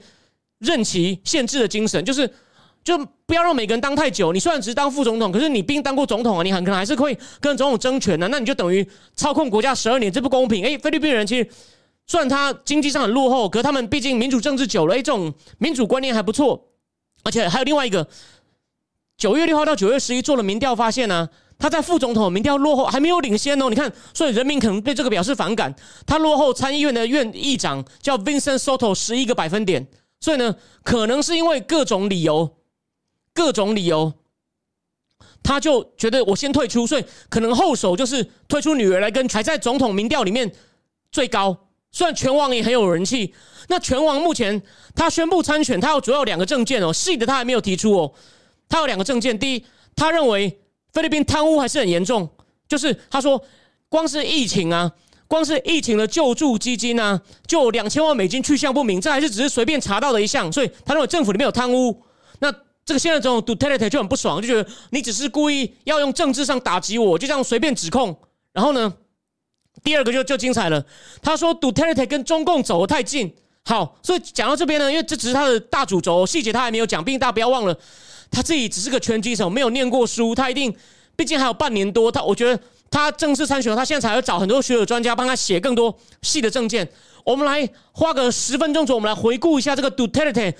[0.60, 2.32] 任期限制的精神，就是
[2.84, 4.32] 就不要让每个人当太久。
[4.32, 8.28] 你虽然只是当副总统，可是你并当过总统啊，你很可能还是会跟总统争权的。
[8.28, 10.64] 那你就等于操控国家十二年，这不公平。
[10.64, 11.50] 哎，菲律宾人其实
[12.06, 16.68] 虽然他经济上很落后，可是他们毕竟民主政治久了，哎，这种民主观念还不错。
[17.24, 18.06] 而且还有另外一个，
[19.18, 21.28] 九月六号到九月十一做了民调，发现呢。
[21.58, 23.70] 他在副总统民调落后，还没有领先哦。
[23.70, 25.74] 你看，所以人民可能对这个表示反感。
[26.04, 29.86] 他落后参议院的院议长叫 Vincent Soto 十一个百分点。
[30.20, 32.56] 所以呢，可能是因为各种理由，
[33.32, 34.12] 各种理由，
[35.42, 36.86] 他就觉得我先退出。
[36.86, 40.52] 所以可能后手就是推出女儿来跟还在总统民调里面
[41.10, 41.56] 最高。
[41.90, 43.32] 虽然拳王也很有人气，
[43.68, 44.62] 那拳王目前
[44.94, 48.12] 他宣布参选，他有主要两个证件哦，细的他还没有提出哦。
[48.68, 49.64] 他有两个证件，第一，
[49.94, 50.60] 他认为。
[50.96, 52.26] 菲律宾贪污还是很严重，
[52.66, 53.38] 就是他说，
[53.90, 54.90] 光是疫情啊，
[55.28, 62.02] 光是疫情的救助基金啊，就两千万美金去向不明，这还是只是随便查到的一项，所以他认为政府里面有贪污。
[62.38, 62.50] 那
[62.82, 68.18] 这个现在总统 Duterte 就很不爽，就觉得你只是故意要用政治上打击我，就这样随便指控。
[68.54, 68.94] 然后呢，
[69.84, 70.82] 第二个就就精彩了，
[71.20, 73.34] 他说 Duterte 跟中共走得太近。
[73.64, 77.78] 好，所以讲到这边呢，因为这只是他的大主轴，细节他还没有讲，并大家不要忘了。
[78.30, 80.34] 他自己只是个拳击手，没有念过书。
[80.34, 80.74] 他一定，
[81.16, 82.12] 毕竟还有半年多。
[82.12, 86.88] 他我觉得他正式参选，他现在才会找很多学者专家帮他写更多细的证件。
[87.24, 90.54] 我们来花个十分钟左右，我们来回顾一下这个 Duterte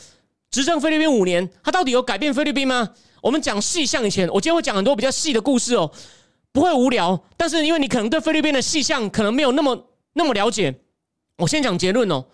[0.51, 2.91] 执政菲律宾五年，他到底有改变菲律宾吗？
[3.21, 5.91] 我们讲细项以前，我今天会讲很多比较细的故事哦，
[6.53, 7.23] 不会无聊。
[7.37, 10.75] 但是因为你可能对菲律宾的细项可能没有那么那么了解，
[11.39, 12.25] 我先讲结论哦，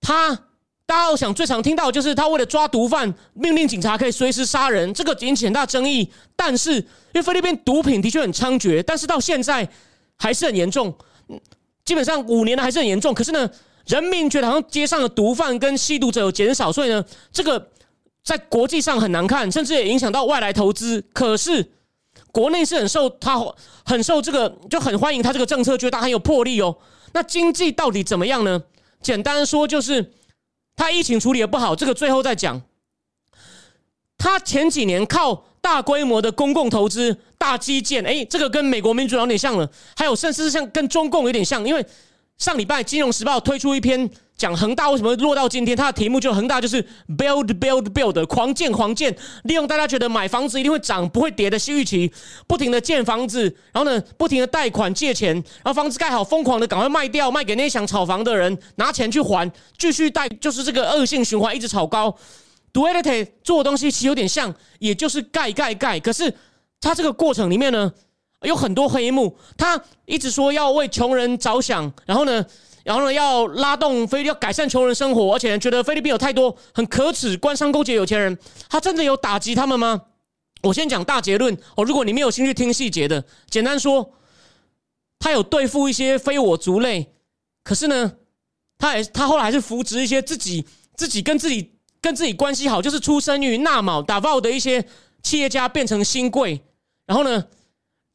[0.00, 0.44] 他。
[0.88, 6.10] 大家想最常听到就是他为了抓毒贩，命令警察可以随时杀人，这个引起很大争议。
[6.34, 9.68] 但是因为菲律宾毒品的确很猖獗，但是到现在
[10.16, 10.96] 还是很严重。
[11.84, 13.12] 基本上五年了还是很严重。
[13.12, 13.50] 可是呢，
[13.84, 17.68] 人民觉得好像街上的毒贩跟吸毒者有减少，所以呢，这个
[18.24, 21.04] 在国际上很难看，甚至也影响到外来投资。
[21.12, 21.70] 可是
[22.32, 23.38] 国内是很受他
[23.84, 26.74] 很受这个就很欢迎他这个政策，觉得他很有魄力哦。
[27.12, 28.62] 那经济到底怎么样呢？
[29.02, 30.14] 简单说就是
[30.78, 32.62] 他疫情处理的不好，这个最后再讲。
[34.16, 39.68] 他前几年靠大规模的公共投资、大基建，哎，这个跟美国民主有点像了。
[39.96, 41.84] 还有，甚至是像跟中共有点像，因为
[42.38, 52.12] 上礼拜《金融时报》推出一篇讲恒大为什么落到今天，它的题目就恒大就是 build build build 狂建狂建，利用大家觉得买房子一定会涨不会跌的预期，
[52.46, 62.16] 不停的建房子，然后呢，不停的贷款借钱，然后房子盖好，疯狂的赶快卖掉，卖给那些想炒房的人，拿钱去还，继续贷，就是这个恶性循环，一直炒高。
[62.72, 65.98] Duality 做的东西其实有点像，也就是盖盖盖。
[65.98, 66.32] 可是
[66.80, 67.92] 它这个过程里面呢，
[68.42, 69.36] 有很多黑幕。
[69.56, 72.44] 他一直说要为穷人着想，然后呢，
[72.84, 78.38] 然后呢要拉动菲要改善穷人生活，而且觉得菲律宾有太多很可耻官商勾结有钱人。
[78.68, 80.02] 他真的有打击他们吗？
[80.62, 81.84] 我先讲大结论哦。
[81.84, 84.12] 如果你没有兴趣听细节的，简单说，
[85.18, 87.12] 他有对付一些非我族类，
[87.64, 88.12] 可是呢，
[88.78, 91.72] 他也他后来还是扶植一些自己自己跟自己。
[92.00, 94.84] 跟自己关系好，就是出生于纳卯打爆的一些
[95.20, 96.62] 企业家变成新贵，
[97.06, 97.44] 然后呢，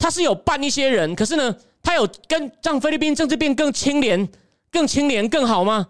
[0.03, 4.27] 他是有办一些人，可是呢，他有跟让菲律宾政治变更清廉、
[4.69, 5.87] 更清廉更好吗？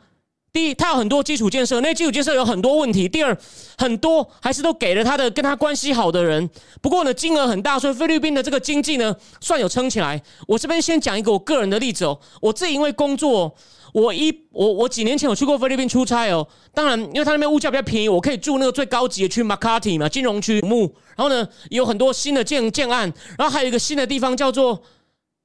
[0.52, 3.10] 第一，他有很多基础建设，那基础建设有很多问题。
[3.10, 3.36] 第二，
[3.76, 6.48] 很多还是都给了他的跟他关系好的人，
[6.80, 10.22] 不过呢，金额很大，所以菲律宾的这个经济呢，算有撑起来。
[10.48, 13.52] 我这边先讲一个我个人的例子哦，我自己因为工作。
[13.94, 20.94] 我一我我几年前有去过菲律宾出差哦，当然，因为他那边物价比较便宜，我可以住那个最高级的区 Makati 嘛，金融区木。
[21.16, 24.82] 然后呢，有很多新的建建案，然后还有一个新的地方叫做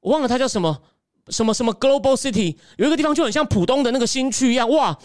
[0.01, 0.79] 我忘了它叫什么
[1.29, 4.99] 什么什么 Global City，有一个地方就很像浦东的那个新区一样，哇，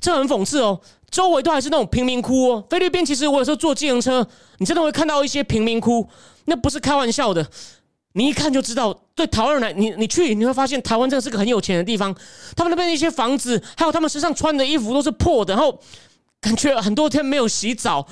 [0.00, 2.64] 这很讽刺哦，周围都还是那种贫民窟哦。
[2.70, 4.24] 菲律宾其实我有时候坐自行车，
[4.58, 6.08] 你真的会看到一些贫民窟，
[6.44, 7.44] 那不是开玩笑的。
[8.16, 12.14] 你一看就知道，对台湾人来，你你去你会发现，台湾真的是个很有钱的地方。
[12.56, 15.76] 他们那边的一些房子，还有他们身上穿的衣服都是破的，然后
[16.40, 18.06] 感觉很多天没有洗澡。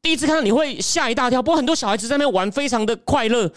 [0.00, 1.42] 第一次看到你会吓一大跳。
[1.42, 3.52] 不过很多小孩子在那边玩，非常的快乐。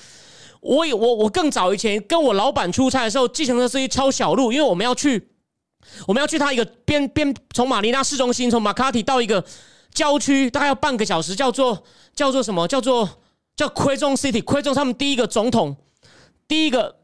[0.60, 5.30] 我也我我更早以前跟我老板出差的时候，计程车司机抄小路，因为我们要去
[6.06, 9.42] 我们要去他一个边边从马尼拉市中心从马卡提到一个
[9.94, 11.82] 郊区，大概要半个小时，叫做
[12.14, 13.10] 叫做什么叫做。
[13.58, 15.76] 叫奎中 City，奎中他们第一个总统，
[16.48, 16.96] 第一个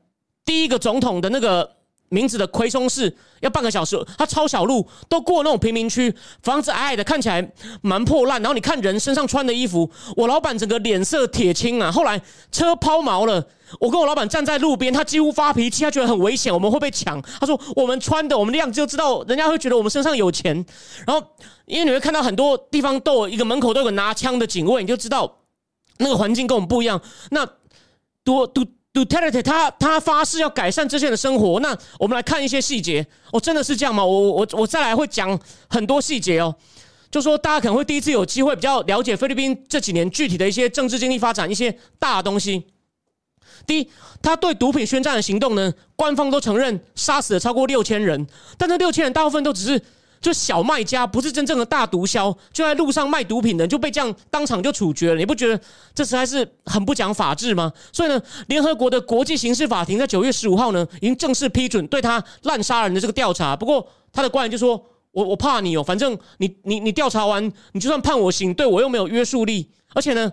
[0.45, 1.77] 第一个总统的那个
[2.09, 6.13] 名字的奎中市要半个小时，他抄小路都过那种贫民区，
[6.43, 8.39] 房子矮矮的，看起来蛮破烂。
[8.39, 11.91] 然后你看人身上穿的衣服，我老板整个脸色铁青啊。
[11.91, 13.43] 后来车抛锚了，
[13.79, 17.19] 我跟我老板站在路边，他几乎发脾气，他觉得很危险，我们会被抢。
[17.39, 20.63] 他说我们穿的，我们的样子就知道，人家会觉得我们身上有钱。
[21.07, 21.27] 然后
[21.65, 25.39] 因为你会看到很多地方都有一个门口都有个拿枪的警卫，你就知道。
[25.97, 27.01] 那个环境跟我们不一样。
[27.31, 27.47] 那
[28.23, 31.59] 多杜杜特 t 他他发誓要改善这些人的生活。
[31.59, 33.05] 那我们来看一些细节。
[33.31, 34.05] 哦，真的是这样吗？
[34.05, 36.55] 我我我再来会讲很多细节哦。
[37.09, 42.65] 就说大家可能会第一次有机会比较了解菲律宾这几年具体的一些政治经济发展一些大的东西。
[43.65, 43.89] 第一，
[44.21, 48.27] 他对毒品宣战的行动呢，官方都承认杀死了超过六千人，
[48.57, 49.81] 但这六千人大部分都只是。
[50.23, 55.61] 就小卖家不是真正的大毒枭，就在路上卖毒品的就被这样当场就处决了，你不觉得
[55.93, 57.71] 这实在是很不讲法治吗？
[57.91, 63.55] 所以呢，联合国的国际刑事法庭在九月十五号呢，已经正式批准对他滥杀人的这个调查。
[63.55, 64.81] 不过他的官员就说
[65.11, 70.31] ：“我我怕你哦，反正你你你调查完，你就算判我刑，对我又没有约束力，而且呢。”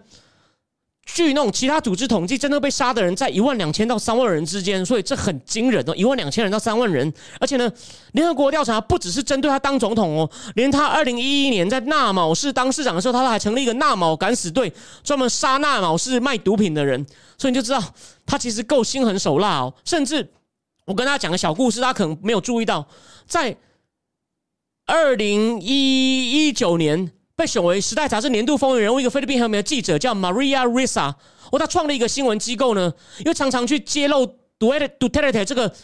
[1.14, 7.12] 据那种其他组织统计，真的被杀的人在一万两千到三万人之间，所以这很惊人哦，一万两千人到三万人。
[7.38, 7.70] 而且呢，
[8.12, 17.04] 联合国调查不只是针对他当总统哦，连他二零一一年在纳卯市当市长的时候，他都还成立一个纳卯敢死队，专门杀纳卯市卖毒品的人。
[17.36, 17.82] 所以你就知道
[18.24, 19.74] 他其实够心狠手辣哦。
[19.84, 20.30] 甚至
[20.86, 22.86] 我跟大家讲个小故事，大家可能没有注意到，
[23.26, 23.56] 在
[24.86, 27.12] 二零一一九年。
[27.40, 31.14] 被选为《时代》杂志年度风云人物一个菲律宾很有名的记者叫 Maria Risa，
[31.50, 34.26] 哦，他创立一个新闻机构呢，因为常常去揭露
[34.59, 35.74] Duterte 这个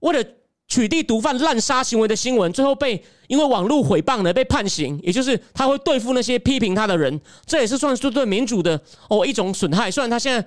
[0.00, 0.22] 为了
[0.68, 9.90] 取缔毒贩滥杀行为的新闻，最后被因为网络诽谤呢被判刑，也就是他会对付那些批评他的人，这也是算是对民主的哦一种损害。
[9.90, 10.46] 虽然他现在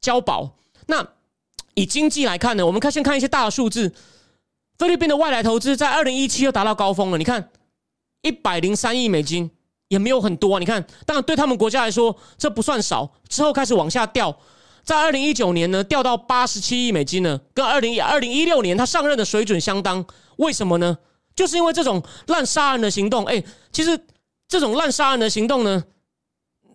[0.00, 1.04] 交保，那
[1.74, 3.92] 以经济来看呢，我们看先看一些大的数字，
[4.78, 7.50] 菲律宾的外来投资在二零一七又达到高峰了，你看
[8.22, 9.50] 一百零三亿美金。
[9.90, 13.12] 也没有很多啊，你看，当然对他们国家来说这不算少。
[13.28, 14.34] 之后开始往下掉，
[14.84, 20.04] 在二零一九年呢掉到八十七亿美金呢，跟二零二零一六年他上任的水准相当。
[20.36, 20.96] 为什么呢？
[21.34, 23.24] 就是因为这种滥杀人的行动。
[23.24, 23.98] 哎，其实
[24.46, 25.82] 这种滥杀人的行动呢，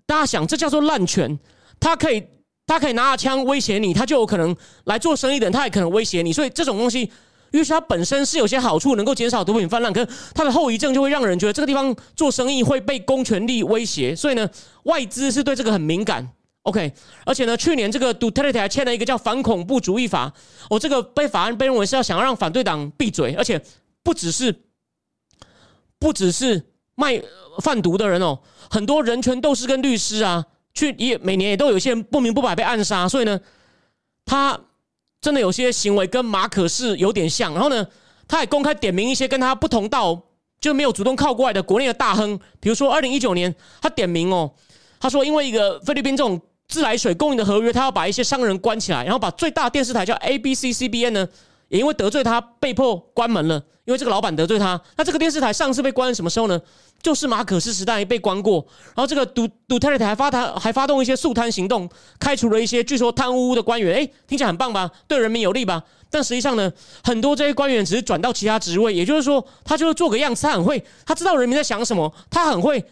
[0.06, 1.40] 大家想，这叫做滥权。
[1.80, 2.22] 他可以，
[2.68, 6.34] 他可以拿着枪威胁你，他就有可能来做生意的人，他也可能威胁你。
[6.34, 7.10] 所以这种东西，
[7.52, 14.16] 于是它本身是有些好处，能够减少毒品泛滥，可是它的后遗症就会让人觉得这个地方做生意会被公权力威胁。
[14.16, 14.50] 所以呢，
[14.84, 16.28] 外资是对这个很敏感。
[16.64, 16.92] OK，
[17.26, 20.34] 而且呢，去年这个 Duterte 还签了一个叫反恐怖主义法，
[20.70, 23.62] 哦，这个被法案被认为是要想要让反对党闭嘴，而且
[24.02, 24.54] 不只是
[26.00, 26.64] 不只是
[26.96, 27.22] 卖
[27.60, 33.40] 贩毒的人哦，很多人权斗士跟律师啊，去也每年也都有一些人不明不白被暗杀，所以呢，
[34.26, 34.60] 他
[35.26, 37.88] 真的有些行为跟马可是有点像，然后呢，
[38.28, 40.22] 他也公开点名一些跟他不同道
[40.62, 44.52] 就没有主动靠过来的国内的大亨，比如说二零一九年他点名哦，
[45.00, 46.40] 他说因为一个菲律宾这种。
[46.68, 51.28] 自来水供应的合约，他要把一些商人关起来，然后把最大电视台叫 ABC CBN 呢，
[51.70, 53.64] 也因为得罪他被迫关门了。
[53.86, 56.60] 因为这个老板得罪他，那这个电视台上次被关什么时候呢？
[57.04, 58.66] 就是马可斯时代被关过。
[58.96, 61.88] 然后这个杜杜特尔台还发他还发动一些肃贪行动，
[62.20, 63.98] 开除了一些据说贪污的官员。
[63.98, 64.90] 哎，听起来很棒吧？
[65.08, 65.84] 对人民有利吧？
[66.10, 66.74] 但实际上呢，
[67.04, 72.84] 很多这些官员只是转到其他职位，也就是说，他就是做个样子，他很会，他知道人民在想什么，他很会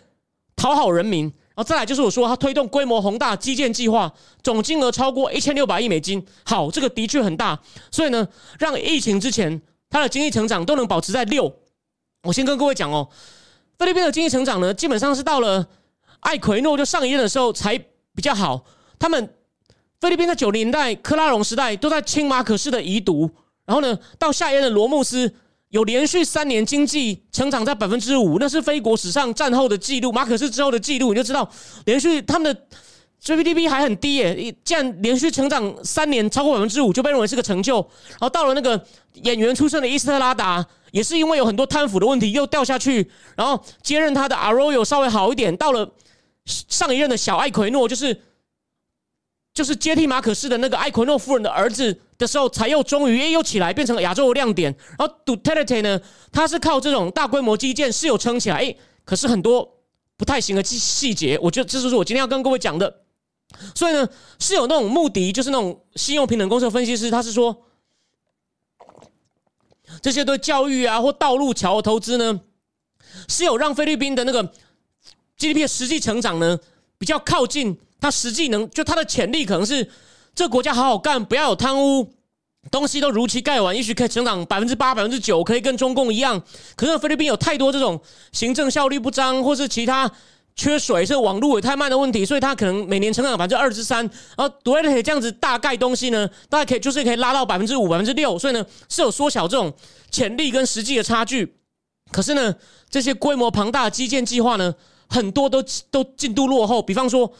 [0.56, 1.34] 讨好人民。
[1.56, 4.12] 然后再来就是我说，他推动规模宏大基建计划，
[4.42, 6.26] 总金额超过一千六百亿美金。
[6.44, 7.60] 好，这个的确很大，
[7.92, 11.54] 所以呢，让疫情之前它的经济成长都能保持在六。
[12.24, 13.08] 我先跟各位讲哦，
[13.78, 15.68] 菲律宾的经济成长呢，基本上是到了
[16.22, 17.78] 艾奎诺就上一任的时候才
[18.16, 18.66] 比较好。
[18.98, 19.36] 他们
[20.02, 23.30] 菲律宾在九零年代克拉隆时代都在亲马可斯的遗毒，
[23.66, 25.34] 然后呢，到下一任的罗穆斯。
[25.74, 31.50] 有连续三年经济成长在百分之五，那是非国史上战后的记录，马可斯之后的记录，你就知道
[31.86, 32.62] 连续他们的
[33.20, 37.78] GDP 还很低耶，竟然连续成长三年超过百分之五，就被认为是个成就。
[38.12, 38.80] 然后到了那个
[39.24, 45.92] 演员出身的伊斯特拉达，也是因为有很多贪腐的问题又掉下去，然后接任他的 Arroyo 稍微好一点，到了
[46.46, 48.16] 上一任的小艾奎诺，就是
[49.54, 52.00] 就是接替马可斯的那个艾奎诺夫人的儿子。
[52.16, 54.74] 的时候，才又终于又起来，变成了亚洲的亮点。
[54.98, 56.00] 然后 Duterte 呢，
[56.32, 59.82] 他是靠这种大规模基建是有撑起来，哎，可是很多
[60.16, 63.02] 不太行的细细节，我觉得这就是我今天要跟各位讲的。
[63.76, 64.08] 所以呢，
[64.40, 67.66] 是有那种目的，就是那种信用平等公司的分析师，他是说，
[70.02, 72.40] 这些对教育啊或道路桥的投资呢，
[73.28, 74.42] 是有让菲律宾的那个
[75.38, 76.58] GDP 的实际成长呢
[76.98, 79.90] 比较靠近它实际能，就它的潜力可能是。
[80.36, 82.12] 这个国家好好干，不要有贪污，
[82.72, 86.42] 东西都如期盖完，也许可以成长百分之八、百分之九，可以跟中共一样。
[86.76, 90.12] 可是菲律宾有太多这种行政效率不彰，或是其他
[90.56, 94.04] 缺水、是网络也太慢的问题，所以它可能每年成长百分之二十三。
[94.36, 99.72] 然后独立这样子大概东西呢，大概可以就是可以拉到百分之五、百分之六，所以呢是有缩小这种
[100.10, 101.58] 潜力跟实际的差距。
[102.12, 102.56] 可是呢，
[102.90, 104.74] 这些规模庞大的基建计划呢，
[105.08, 107.32] 很多都都进度落后，比方说。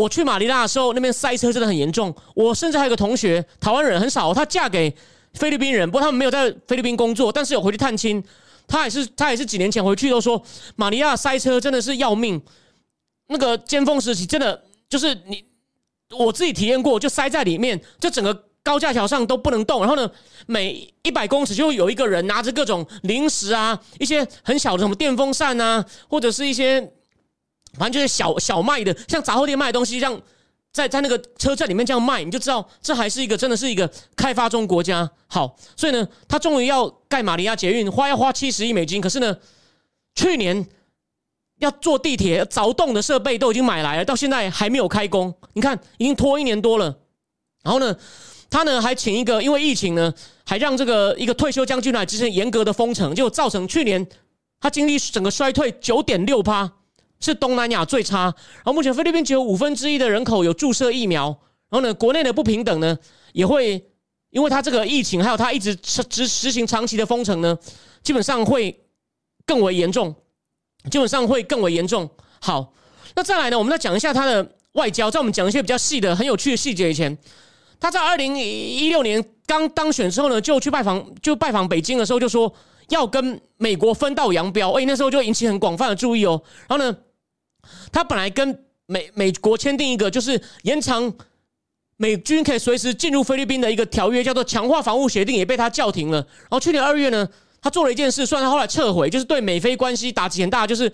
[0.00, 2.12] 我去马尼拉的时候，那边塞车真的很严重。
[2.34, 4.92] 我甚至还有个同学，台湾人很少，她嫁给
[5.34, 8.22] 菲律宾人，不过他们没有在菲律宾工作，但是有回去探亲。
[8.66, 10.42] 他也是，他也是几年前回去都说，
[10.74, 12.42] 马尼拉塞车真的是要命。
[13.28, 15.44] 那个尖峰时期，真的就是你
[16.10, 19.78] 我自己体验过，就塞在里面，就整个高架桥上都不能动。
[19.78, 20.10] 然后呢，
[20.46, 26.92] 每一百公尺就有一个人拿着各种零食啊，一些很小的什么电风扇啊，或者是一些。
[27.78, 30.20] 反正就是小小卖的，像杂货店卖的东西，像
[30.72, 35.08] 在在那个车站里面这样卖，你就知道这还是一个真的是一个开发中国家。
[35.28, 39.00] 好，所以呢，他终于要盖马里亚捷运，花要花七十亿美金。
[39.00, 39.36] 可是呢，
[40.14, 40.66] 去年
[41.58, 45.32] 要坐地铁凿洞的设备都已经买来了，到现在还没有开工。
[45.52, 46.96] 你看，已经拖一年多了。
[47.62, 47.96] 然后呢，
[48.50, 50.12] 他呢还请一个，因为疫情呢，
[50.44, 54.04] 还让这个一个退休将军来执行严格的封城，就造成去年
[54.60, 56.70] 他经历整个衰退九点六趴。
[57.20, 61.28] 是东南亚最差，然后目前菲律宾只有五分之一的人口有注射疫苗，
[61.70, 62.98] 然后呢，国内的不平等呢
[63.32, 63.82] 也会，
[64.30, 67.56] 因为它这个疫情，还有它一直执实行长期的封城呢，
[68.02, 68.78] 基本上会
[69.46, 70.14] 更为严重，
[70.90, 72.08] 基本上会更为严重。
[72.40, 72.74] 好，
[73.14, 77.16] 那再来呢，我们再讲一下它的外交，在我们讲一些比较细的、很有趣的细节以前，
[77.80, 82.52] 他在二零一六年刚当选之后呢，就去拜访，就拜访北京的时候就说
[82.90, 86.94] 要跟美国分道扬镳，哎，那时候就引起很广泛的注意哦，然后呢。
[87.92, 91.12] 他本来跟美美国签订一个，就是延长
[91.96, 96.18] 美军可以随时进入菲律宾的一个条约，叫做强化防务协定，也被他叫停了。
[96.18, 97.28] 然后去年二月呢，
[97.62, 100.92] 他做了一件事，虽然他后来撤回，就是对美菲关系打击很大，就是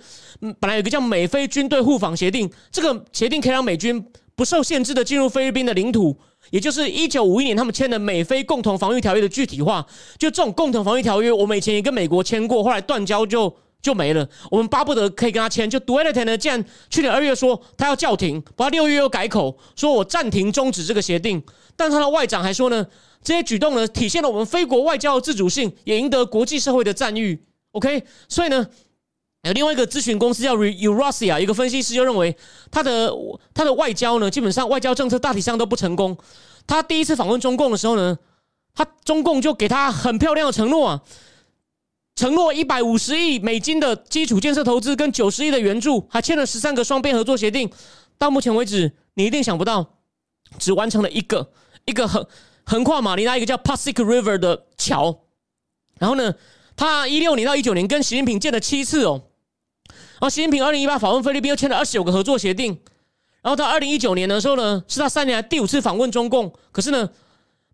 [0.60, 4.04] 本来有个叫美菲军队互访协定，这个协定可以让美军
[4.36, 6.16] 不受限制的进入菲律宾的领土，
[6.50, 9.84] 也就是一九五一年他们签的美菲共同防御条约的具体化。
[10.18, 14.28] 就这种共同防御条约，我们以前也跟美国签过，后来断交就就没了。
[14.50, 15.68] 我们巴不得可以跟他签。
[15.68, 21.42] 就 Duarte 呢，竟然去年二月说他要叫停，不过六月又改口说我暂停终止这个协定。
[21.76, 22.86] 但他的外长还说呢，
[23.22, 27.44] 这些举动呢体现了我们非国外交的自主性，也赢得国际社会的赞誉。
[27.72, 28.66] OK，所以呢。
[29.44, 32.36] 有另外一个咨询公司叫 Eurasia，一个分析师就认为，
[32.70, 33.10] 他的
[33.54, 36.14] 他的外交呢，基本上外交政策大体上都不成功。
[36.66, 38.18] 他第一次访问中共的时候呢，
[38.74, 41.00] 他中共就给他很漂亮的承诺啊，
[42.20, 47.70] 承诺一百五十亿美金的基础建设投资跟九十亿的援助，还签了十三个双边合作协定。
[48.18, 49.94] 到目前为止，你一定想不到，
[50.58, 51.50] 只完成了一个
[51.86, 52.26] 一个横
[52.64, 55.20] 横跨马尼拉一个叫 Pasig River 的桥。
[55.98, 56.34] 然后呢，
[56.76, 59.22] 他一六年到一九年跟习近平见了七次哦。
[59.88, 62.78] 然后习近平二零一八访问菲律宾，又签了二十九个合作协定。
[63.40, 66.52] 然后到二零一九年的时候呢，是他三年来第五次访问中共。
[66.70, 67.08] 可是呢，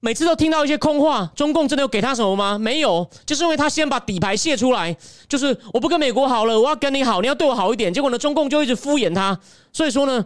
[0.00, 1.30] 每次都听到一些空话。
[1.34, 2.58] 中共真的有给他什么吗？
[2.58, 4.96] 没有，就是因为他先把底牌卸出来，
[5.28, 7.92] 就是我不跟美国好了，我要跟你好，你要对我好一点。
[7.92, 9.38] 结果呢，中共就一直敷衍他。
[9.72, 10.24] 所以说呢，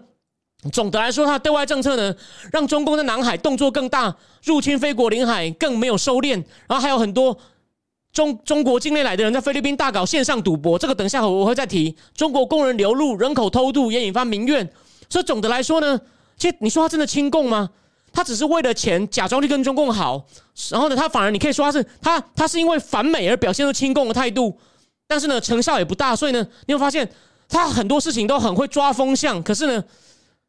[0.73, 2.15] 总的来说，他对外政策呢，
[2.53, 4.15] 让中共在南海动作更大，
[4.45, 6.35] 入侵非国领海更没有收敛。
[6.67, 7.37] 然后还有很多。
[8.13, 11.97] 中中国境内来的人在菲律宾大搞线上赌博，这个等下我会再提。
[12.13, 14.69] 中国工人流入、人口偷渡也引发民怨，
[15.09, 16.01] 所以总的来说呢，
[16.37, 17.71] 其实你说他真的亲共吗？
[18.21, 20.23] 他只是为了钱，假装去跟中共好，
[20.69, 24.55] 然后呢，他反而你可以说他是他他是因为反美而表现出亲共的态度，
[25.07, 26.15] 但是呢，成效也不大。
[26.15, 27.11] 所以呢，你会发现
[27.49, 29.83] 他很多事情都很会抓风向，可是呢，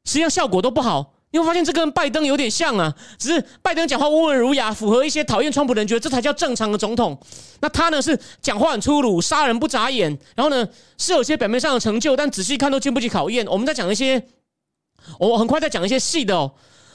[0.04, 1.14] 实际上效果都不好。
[1.32, 7.18] 你会发现这跟拜登有点像啊，只是拜登讲话温文儒雅，符合一些讨厌川普的人觉得这才叫正常的总统。
[7.62, 10.68] 那他呢是讲话很粗鲁，杀人不眨眼，然后呢
[10.98, 13.48] 是有些表面上的成就，但仔细看都经不起考验。
[13.48, 14.22] 我们在讲一些，
[15.20, 16.52] 我很快再讲一些细的哦。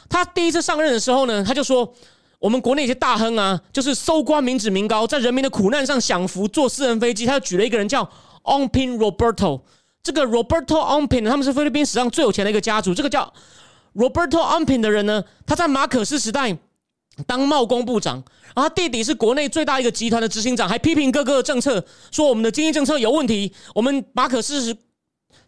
[0.09, 1.93] 他第一次上任的时候呢，他就说
[2.39, 7.27] 我们国内一些大亨啊，就是搜刮民脂民膏，在人民的苦难上享福，坐私人飞机。
[7.27, 8.09] 他就举了一个人叫
[8.45, 9.63] Onpin Roberto，
[10.03, 13.33] 这个 Roberto Onpin 他们是菲律宾史上最有钱的一个家族，这个叫。
[13.95, 16.55] Roberto Ompin 的人呢，他在马可斯时代
[17.27, 18.23] 当贸工部长，
[18.55, 24.77] 然后他弟弟是国内最大一个集团的执行长，还批评哥哥的政策，说我们的经济政策有问题，我们马可斯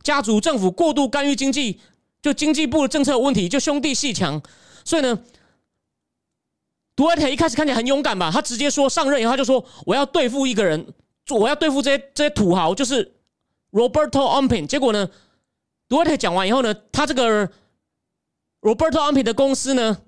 [0.03, 1.79] 家族政府过度干预经济，
[2.23, 4.41] 就经济部的政策有问题，就兄弟戏强。
[4.85, 5.19] 所以呢，
[6.97, 10.87] 杜尔特一开始看起来很勇敢吧，他直接说上任以后他就说我要对付一个人，
[11.31, 13.15] 我要对付这些这些土豪，就是
[13.73, 14.67] Roberto Ompin。
[14.67, 15.09] 结果呢，
[15.89, 17.51] 杜尔特讲完以后呢，他这个。
[18.61, 19.99] Roberto Ampin 的公司呢，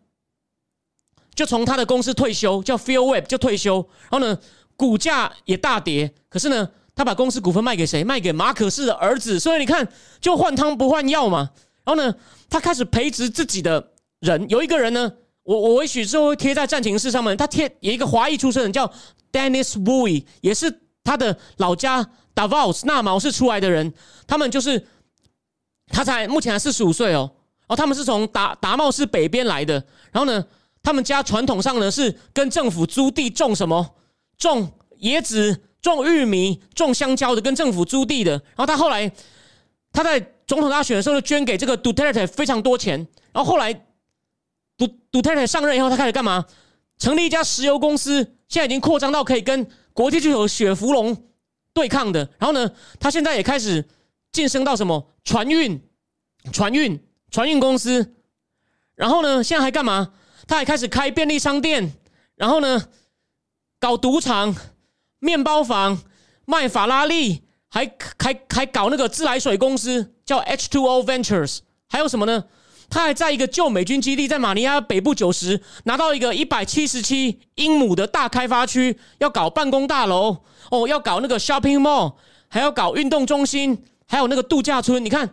[1.37, 4.37] 就从他的公司退休，叫 f e e l Web 就退休，然后呢，
[4.75, 6.13] 股价也大跌。
[6.29, 8.03] 可是呢，他把公司股份卖给谁？
[8.03, 9.39] 卖给马可斯的儿子。
[9.39, 9.87] 所以你看，
[10.21, 11.51] 就换汤不换药嘛。
[11.85, 12.15] 然后呢，
[12.49, 14.49] 他开始培植自己的人。
[14.49, 15.13] 有一个人呢，
[15.43, 17.37] 我我也许之后会贴在战情室上面。
[17.37, 18.87] 他贴有一个华裔出身的叫
[19.33, 23.93] Dennis Wu，也是他的老家 Davos 纳毛市出来的人。
[24.27, 24.87] 他们就是
[25.89, 27.33] 他才目前才四十五岁哦。
[27.67, 29.75] 哦，他们是从达达茂市北边来的，
[30.13, 30.45] 然后呢，
[30.83, 33.95] 他们家传统上呢是跟政府租地种什么，
[34.37, 34.73] 种
[35.03, 38.33] 椰子、种玉米、种香蕉的，跟政府租地的。
[38.33, 39.11] 然后他后来
[39.93, 43.07] 他在总统大选的时候捐给这个 Duterte 非常多钱。
[43.33, 43.87] 然后后来
[45.13, 46.45] Duterte 上任以后，他开始干嘛？
[46.99, 48.17] 成立一家石油公司，
[48.49, 51.17] 现在已经扩张到可以跟国际巨头雪佛龙
[51.73, 52.29] 对抗的。
[52.37, 53.89] 然后呢，他现在也开始
[54.33, 55.81] 晋升到什么船运、
[56.53, 57.01] 船运。
[57.31, 58.17] 船运公司，
[58.97, 59.41] 然后呢？
[59.41, 60.15] 现在还干嘛？
[60.49, 61.93] 他还开始开便利商店，
[62.35, 62.89] 然后呢，
[63.79, 64.57] 搞赌场、
[65.21, 66.03] 面包房、
[66.45, 67.89] 卖法拉利，还
[68.19, 71.59] 还还搞那个自来水公司，叫 H2O O Ventures。
[71.89, 72.45] 还有什么呢？
[72.89, 80.37] 他还在一个旧美军基地，在马尼拉北部九十拿到一个一百七十七英亩的大开发区，要搞办公大楼
[80.71, 82.15] 哦，要搞那个 shopping mall，
[82.49, 85.05] 还要搞运动中心，还有那个度假村。
[85.05, 85.29] 你看。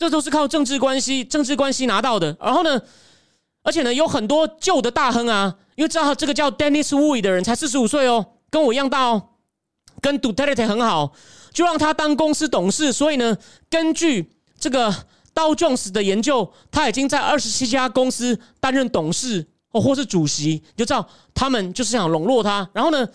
[0.00, 2.36] 这都是靠政治关系、政治关系拿到的。
[2.40, 2.80] 然后呢，
[3.64, 9.30] 而且呢，有很多旧的大亨啊，因为知道这个叫 Dennis Wu 的人才四十五岁哦，跟我一样大哦，
[10.00, 11.12] 跟 Duterte 很好，
[11.52, 12.92] 就让他当公司董事。
[12.92, 13.36] 所以呢，
[13.68, 14.94] 根据这个
[15.32, 22.68] 道琼斯的研究，他已经在二十七家公司担任董事哦或是主席，就知道他们就是想笼络他。
[22.72, 23.08] 然后呢，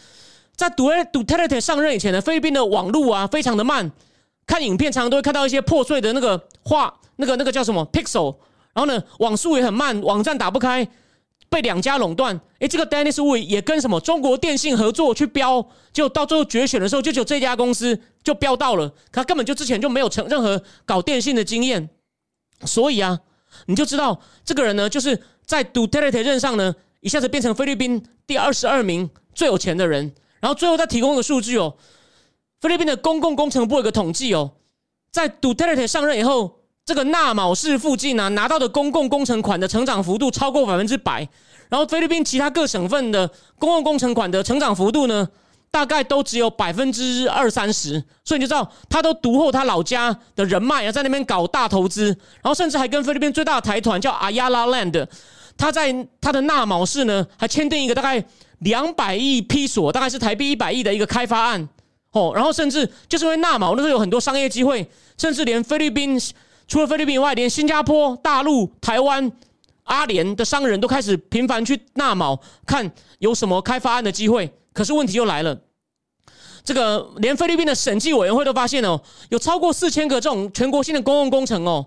[0.55, 3.91] 在 Duterte 上任以前呢，菲律宾的网络啊非常的慢。
[4.45, 8.35] 看影片常常都会看到一些破碎的那个画，那个那个叫什么 pixel，
[8.73, 10.85] 然后呢网速也很慢，网站打不开，
[11.53, 12.39] 被两家垄断。
[12.57, 21.87] 诶，这个 Dennis Wu 也跟什么中国电信合作去标，就到最后决选的时候，就只有这家公司就标到了，他根本就之前就没有成任何搞电信的经验，
[22.65, 23.19] 所以啊，
[23.67, 30.15] 你就知道这个人呢，就是在 Duterte 任上呢，一下子变成菲律宾第二十二名最有钱的人。
[30.39, 31.77] 然后最后再提供一个数据哦，
[32.59, 34.53] 菲律宾的公共工程部有个统计哦，
[35.11, 41.27] 在 Duterte 上任以后，这个纳卯市附近呢拿到的公共工程款的成长幅度超过百分之百。
[41.69, 43.27] 然后菲律宾其他各省份的
[43.57, 45.27] 公共工程款的成长幅度呢，
[45.71, 48.03] 大概都只有百分之二三十。
[48.23, 52.07] 所以你就知道，他都独后他老家的人脉啊，在那边搞大投资，
[52.41, 55.07] 然后甚至还跟菲律宾最大的财团叫 Ayala Land，
[55.57, 58.23] 他在他的纳卯市呢，还签订一个大概。
[58.59, 61.67] 两百亿批所，大概是台币一百亿的一个开发案
[62.13, 66.17] 哦，然后甚至就是因为纳毛那时候有很多商业机会，甚至连菲律宾
[66.73, 69.31] 除了菲律宾以外，连新加坡、大陆、台湾、
[69.83, 74.51] 阿联的商人都开始频繁去纳毛，看有什么开发案的机会。
[74.73, 75.55] 可是问题又来了，
[76.63, 78.99] 这个连菲律宾的审计委员会都发现哦，
[79.29, 81.85] 有超过四千个这种全国性的公共工程哦，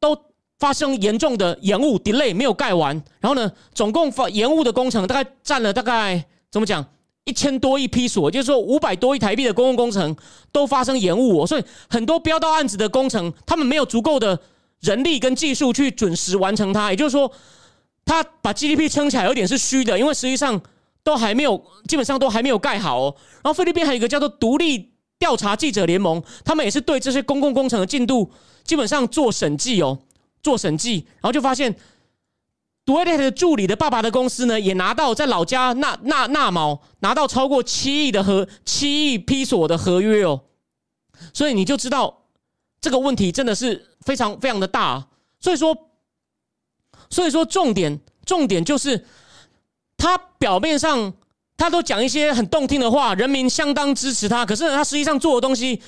[0.00, 0.18] 都。
[0.60, 6.82] 发生严重的延误，delay 没有盖完，然后呢，总共发延误的工程大概占了大概怎么讲
[7.24, 10.14] 一千多亿批所，就是说五百多亿台币的公共工程
[10.52, 14.38] 都发生延误，所以很多标到案子的工程，他们没有足够的
[14.80, 17.30] 人力跟技术去准时完成它，也就是说，
[18.04, 20.60] 他把 GDP 撑起来有点是虚的，因为实际上
[21.02, 23.14] 都还没有，基本上都还没有盖好哦。
[23.42, 28.30] 然后菲律宾还有一个叫做独立调查记者联盟，他们也是对这些公共工程的进度
[28.64, 29.98] 基本上做审计哦。
[30.42, 31.74] 做审计，然后就发现，
[32.86, 40.42] 杜埃特的助理的爸爸的公司呢，也拿到在老家纳纳纳毛拿到超过七亿的合七亿批索的合约哦，
[41.32, 42.24] 所以你就知道
[42.80, 45.06] 这个问题真的是非常非常的大。
[45.40, 45.76] 所以说，
[47.08, 49.06] 所以说重点重点就是
[49.96, 51.12] 他表面上
[51.56, 55.80] 他都讲一些很动听的话，人民相当支持他，可是他实际上做的东西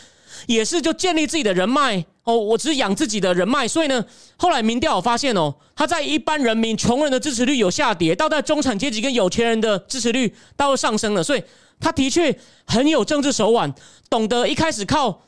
[0.47, 2.05] 也是就建立自己的人脉。
[2.25, 4.05] 哦，我只是养自己的人脉，所以呢，
[4.37, 11.23] 后来民调发现哦，他在一般人民、穷人的支持率有下跌，到在中产阶级跟有钱人的支持率倒上升了。
[11.23, 11.43] 所以
[11.79, 13.73] 他的确很有政治手腕，
[14.11, 15.23] 懂得一开始靠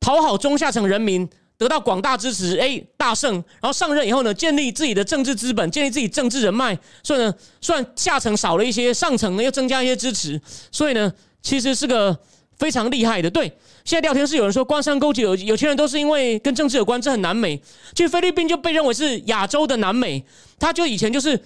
[0.00, 1.28] 讨好中下层人民
[1.58, 6.78] 得到广大支持，哎，大胜，然后上任以后呢，建立自己的政治资本，建立自己政治人脉。
[7.02, 10.40] 所以呢，虽然下层少了一些，上层呢又增加一些支持，
[10.72, 12.18] 所以呢，其实是个
[12.58, 13.30] 非常厉害的。
[13.30, 13.52] 对。
[13.84, 17.60] 现在聊天室有人说，官商勾结有有钱人都是因为跟政治有关，这很南美。
[17.94, 20.22] 其实菲律宾就被认为是亚洲的南美，
[20.58, 21.42] 他就以前就是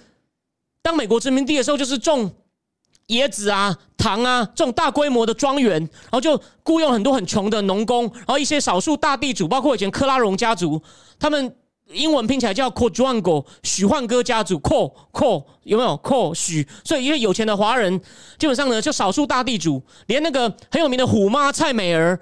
[0.81, 2.29] 当美国殖民地的时候，就是种
[3.07, 10.81] 椰子啊、糖啊这种大规模的庄园，然后就雇佣很多很穷的农工，然后一些少数大地主，包括以前克拉隆家族，
[11.19, 11.55] 他们。
[11.89, 16.33] 英文拼起来叫 c o j u a n g o 许焕哥家族 c o c o 有没有？c o
[16.33, 16.67] 许？
[16.83, 17.33] 所以因为有？
[17.33, 17.99] 钱的华人，
[18.39, 20.87] 基本上呢就少数大地主，连那个很有？
[20.87, 22.19] 名的虎妈蔡美儿，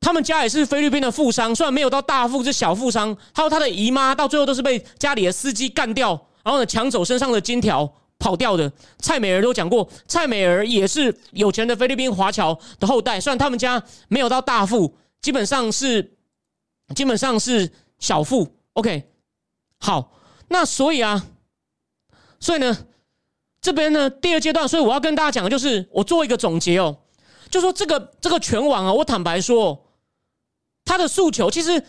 [0.00, 1.90] 他们家也是菲律宾的富商，虽然没有？
[1.90, 3.16] 到大富，是小富商。
[3.34, 6.10] 还有他的姨妈，到最后都是被家里的司机干掉，
[6.44, 8.70] 然后呢抢走身上的金条跑掉的。
[8.98, 11.50] 蔡美儿都讲过，蔡美儿也是有？
[11.50, 14.28] 钱的菲律宾华侨的后代，虽然他们家没有？
[14.28, 16.16] 到大富，基本上是
[16.94, 18.55] 基本上是小富。
[18.76, 19.08] OK，
[19.80, 20.12] 好，
[20.48, 21.26] 那所以啊，
[22.38, 22.76] 所以呢，
[23.62, 26.94] 这边呢第二阶段，所以我要跟大家讲的就是，我做一个总结哦，
[27.50, 29.86] 就说这个这个拳王啊，我坦白说，
[30.84, 31.82] 他的诉求其实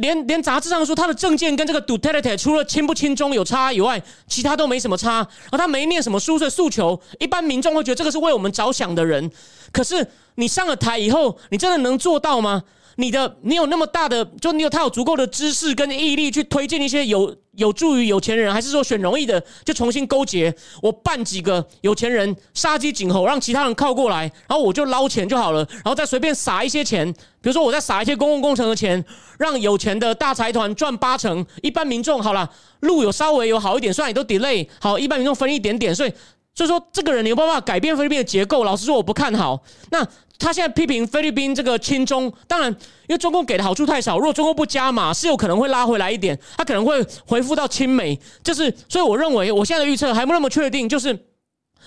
[0.00, 5.18] 连连杂志上说他的证件跟这个 Duterte 除了轻不轻中有差以外，其他都没什么差。
[5.18, 9.30] 然后他没念什么书，所以诉求一般民众会觉得这个是为我们着想的人。
[9.70, 12.64] 可是你上了台以后，你真的能做到吗？
[12.96, 20.54] 你的你有那么大的，就你有他有足够的知识跟毅力去推荐一些有有助于有钱人，还是说选容易的就重新勾结？
[20.82, 29.04] 我办几个有钱人杀鸡儆猴，让其他人靠过来，然后我就捞钱就好了，然后再随便撒一些钱，比如说我再撒一些公共工程的钱，
[29.38, 36.12] 让有钱的大财团赚八成，一般民众好了，路有稍微有好一点，虽然也都 delay，好，一般民众分一点点，所以
[36.54, 38.64] 所以说这个人你有办法改变菲律宾的结构？
[38.64, 39.62] 老实说，我不看好。
[39.90, 40.06] 那。
[40.38, 42.68] 他现在批评菲律宾这个亲中，当然，
[43.06, 51.16] 因为中共给的好处太少，如果中共不加码，是有可能会拉回来一点，他可能会回复到亲美，就是所以我认为我现在的预测还不那么确定，就是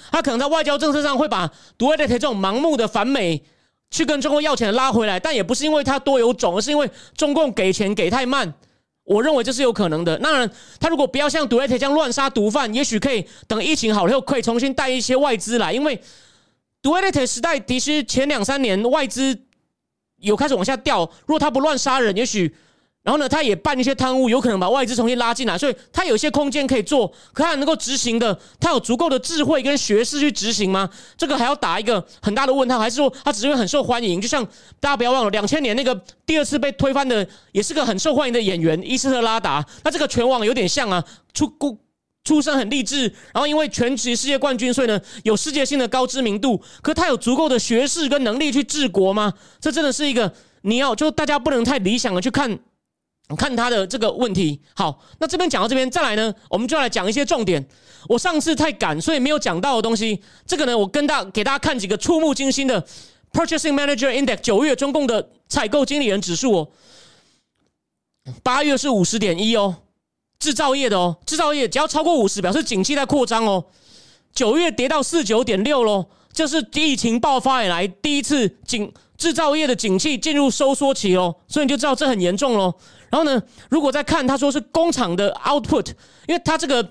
[0.09, 3.43] 他可能在外交政策上会把独威的这种盲目的反美
[3.91, 8.53] 去跟中共要钱拉回来，但也不是因为他多有种，而是因为中共给钱给太慢，
[9.05, 10.17] 我认为这是有可能的。
[10.19, 15.99] 当然，他如果不要像独威这样乱杀毒贩，也许可以等疫情好了后可以重新带一些外资来，因为。
[16.81, 19.35] 杜威特时代，其实前两三年外资
[20.17, 20.99] 有开始往下掉。
[21.25, 22.55] 如果他不乱杀人，也许
[23.05, 27.07] 然后呢，他也办一些贪污，有可能把外资重新拉进来，所以他有一些空间可以做。
[27.33, 30.89] 可他能够执行的，他有足够的智慧跟学识去执行吗？
[31.15, 32.79] 这个还要打一个很大的问号。
[32.79, 34.19] 还是说他只是因为很受欢迎？
[34.19, 34.43] 就像
[34.79, 35.93] 大家不要忘了，两千年那个
[36.25, 39.63] 第二次被推翻的，也是个很受欢迎的演员伊斯特拉达。
[39.83, 41.77] 那这个全网有点像啊，出故
[42.23, 46.59] 出身很励志，然后因为拳击世界冠军，所以呢有世界性的高知名度。
[46.81, 49.31] 可他有足够的学识跟能力去治国吗？
[49.61, 50.33] 这真的是一个
[50.63, 52.57] 你要就大家不能太理想的去看。
[53.33, 57.65] 看他的这个问题，好，那这边讲到这边，再来呢，我们就来讲一些重点。
[58.09, 62.85] 我上次太赶，所以没有讲到的东西，这个呢，我跟大给大家看几个触目惊心的
[63.31, 66.69] Purchasing Manager Index 九月中共的采购经理人指数哦，
[68.43, 69.75] 八月是五十点一哦，
[70.37, 73.65] 制造业的哦，制造业只要超过五十，表示景气在扩张哦。
[74.33, 82.75] 九月跌到四九点六喽，这是疫情爆发以来第一次景制造业的景气进入收缩期哦，所以你就知道这很严重喽。
[83.09, 83.41] 然后呢？
[83.69, 85.87] 如果再看他说是工厂的 output，
[86.27, 86.85] 因为他这个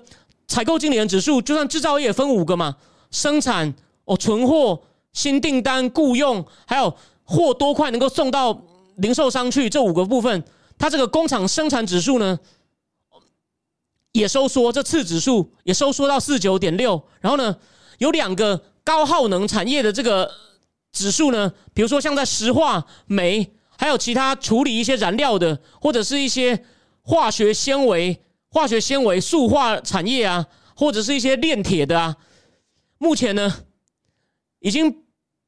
[0.47, 2.77] 采购经理人指数，就算制造业分五个嘛，
[3.11, 3.73] 生产、
[4.05, 4.81] 哦存货、
[5.13, 8.59] 新订单、雇佣，还有货多快能够送到
[8.97, 10.43] 零售商去这五个部分，
[10.77, 12.39] 它这个工厂生产指数呢
[14.13, 17.01] 也收缩，这次指数也收缩到四九点六。
[17.19, 17.55] 然后呢，
[17.97, 20.31] 有两个高耗能产业的这个
[20.91, 23.51] 指数呢，比如说像在石化、煤。
[23.77, 26.65] 还有其他处理一些燃料的，或者是一些
[27.01, 30.45] 化学纤维、化学纤维塑化产业啊，
[30.75, 32.15] 或者是一些炼铁的啊。
[32.97, 33.53] 目前呢，
[34.59, 35.03] 已经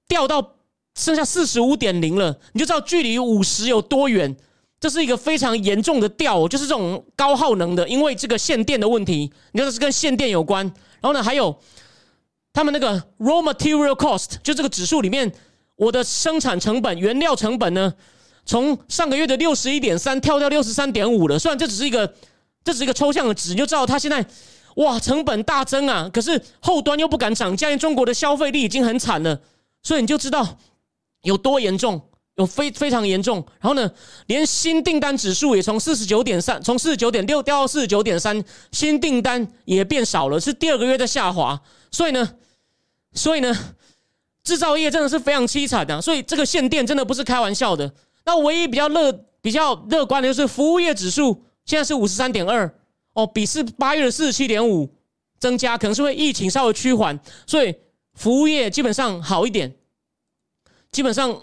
[0.07, 0.55] 掉到
[0.95, 4.35] 剩下四十五点零了，你就知道距离五十有多远。
[4.79, 10.63] 这是一个非常严重的掉，就是这种高耗能的，因为这个限电的问题，你看是跟限电有关。
[11.01, 11.59] 然后呢，还有
[12.53, 15.33] 他们那个 raw material cost，就这个指数里面，
[15.77, 17.91] 我的生产成本、原料成本呢？
[18.47, 22.07] 从上个月的六十一点三跳到六十三点五了，虽然这只是一个，
[22.63, 24.25] 这只是一个抽象的值，你就知道它现在
[24.77, 29.41] 哇成本大增啊，可是后端又不敢涨价，因为中国的消费力已经很惨了，
[29.83, 30.57] 所以你就知道
[31.23, 32.01] 有多严重，
[32.35, 33.45] 有非非常严重。
[33.59, 33.91] 然后呢，
[34.27, 38.41] 连新订单指数也从四十九点三，从四十九点六掉到四十九点三，
[38.71, 41.59] 新订单也变少了，是第二个月在下滑。
[41.91, 42.35] 所以呢，
[43.11, 43.53] 所以呢，
[44.41, 47.91] 制造业真的是非常凄惨的，所以这个限电真的不是开玩笑的。
[48.27, 49.09] 那唯一比较乐、
[49.41, 52.69] 比较乐观的就是服务业指数现在是五十三点二
[53.13, 54.93] 哦，比是八月的四十七点五
[55.39, 57.73] 增加，可能是会疫情稍微趋缓，所以
[58.15, 59.73] 服务业基本上好一点。
[60.91, 61.41] 基本上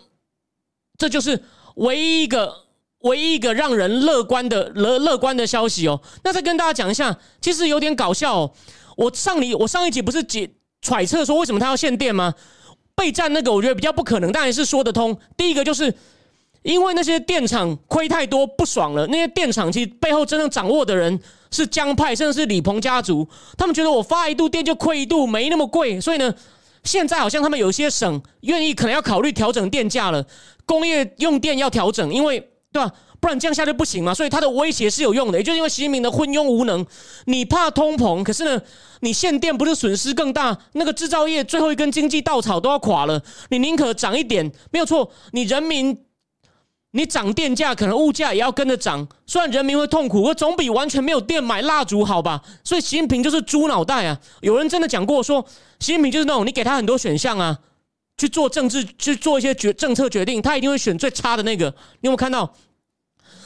[0.98, 1.42] 这就是
[1.76, 2.54] 唯一一个、
[2.98, 5.98] 唯一一个让人乐观的乐乐观的消息哦。
[6.22, 8.52] 那再跟大家讲一下，其实有点搞笑哦。
[8.98, 10.50] 我上里我上一集不是解
[10.82, 12.34] 揣测说为什么他要限电吗？
[12.94, 15.18] 备战那个我觉得比较不可能，当然是说得通。
[15.34, 15.94] 第一个就是。
[16.64, 23.28] 因为那些电厂亏太多不爽了，那些电厂其实背后真正掌握的人是江派，甚至是李鹏家族。
[23.58, 26.34] 他们觉得我发一度电就亏一度，没那么贵，所以呢，
[26.82, 30.24] 现在好像他们有些省愿意可能要考虑调整电价了，
[30.64, 32.40] 工业用电要调整，因为
[32.72, 32.90] 对吧？
[33.20, 34.14] 不然降下去不行嘛。
[34.14, 36.86] 所以他的威胁是有用的，也就是因为习近平的昏庸无能，
[37.26, 38.62] 你怕通膨，可是呢，
[39.00, 40.56] 你限电不是损失更大？
[40.72, 45.98] 那个制造业最后一根经济稻草都要垮了，你宁可涨一点，没有错，你人民。
[46.96, 49.06] 你涨电价，可能物价也要跟着涨。
[49.26, 52.40] 虽然人民会痛苦，可总比完全没有电买蜡烛好吧？
[52.62, 54.16] 所以习近平就是猪脑袋啊！
[54.42, 55.44] 有人真的讲过说，
[55.80, 57.58] 习近平就是那种你给他很多选项啊，
[58.16, 61.66] 去做政治，去做一些决政策决定，他一定会选最差的那个。
[62.00, 62.54] 你有没有看到？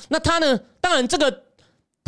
[0.09, 0.61] 那他呢？
[0.81, 1.48] 当然这个。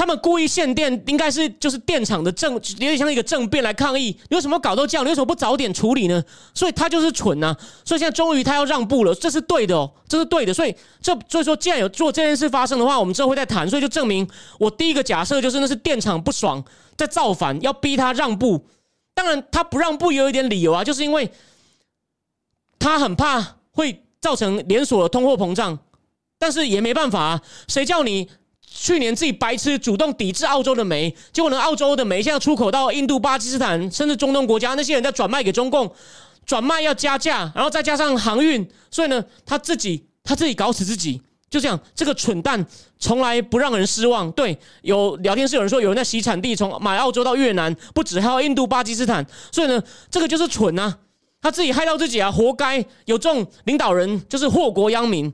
[0.01, 4.19] 他们故意限电，应该是就是电厂的政，有点像一个政变来抗议。
[4.31, 5.05] 你为什么搞到这样？
[5.05, 6.25] 你为什么不早点处理呢？
[6.55, 7.55] 所以他就是蠢呐。
[7.85, 10.55] 所以现在终于他要让步了，这是对的哦，这是对的。
[10.55, 13.69] 所以这所以说，既然有做这件事发生的话，我们之后会再谈。
[13.69, 14.27] 所以就证明
[14.59, 16.65] 我第一个假设就是那是电厂不爽，
[16.97, 18.65] 在造反，要逼他让步。
[19.15, 21.31] 当然他不让步也有一点理由啊，就是因为
[22.79, 25.79] 他很怕会造成连锁的通货膨胀，
[26.39, 28.31] 但是也没办法啊，谁叫你？
[28.73, 35.93] 去年自己白痴主动抵制澳洲的煤，结果呢，澳洲的煤现在出口到印度、巴基斯坦，甚至中东国家，那些人在转卖给中共，
[36.47, 42.65] 转卖要加价，然后再加上航运，所以呢，他自己他自己搞死自己，就这样，这个蠢蛋
[42.99, 44.31] 从来不让人失望。
[44.33, 50.97] 对，有聊天室有人说有人在洗产地，从买澳洲到越南，不止还有印度、巴基斯坦，所以呢，这个就是蠢啊，
[51.43, 55.33] 他自己害到自己啊，活该有这种领导人，就是祸国殃民。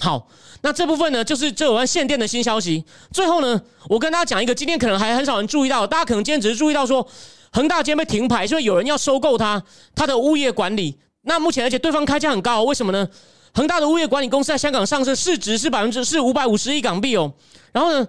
[0.00, 0.26] 好，
[0.62, 2.82] 那这部分呢，就是这有关限电的新消息。
[3.12, 7.06] 最后呢，我跟大家讲一个，今天可能还很少人注意到，大家可能今天只是注意到说，
[7.52, 9.62] 恒大今天被停牌，因为有人要收购它，
[9.94, 10.98] 它的物业管理。
[11.22, 13.06] 那目前而且对方开价很高，为什么呢？
[13.52, 17.32] 恒大的物业管理公司在香港上市，市值是百分之是五百五十亿港币哦。
[17.72, 18.08] 然后呢，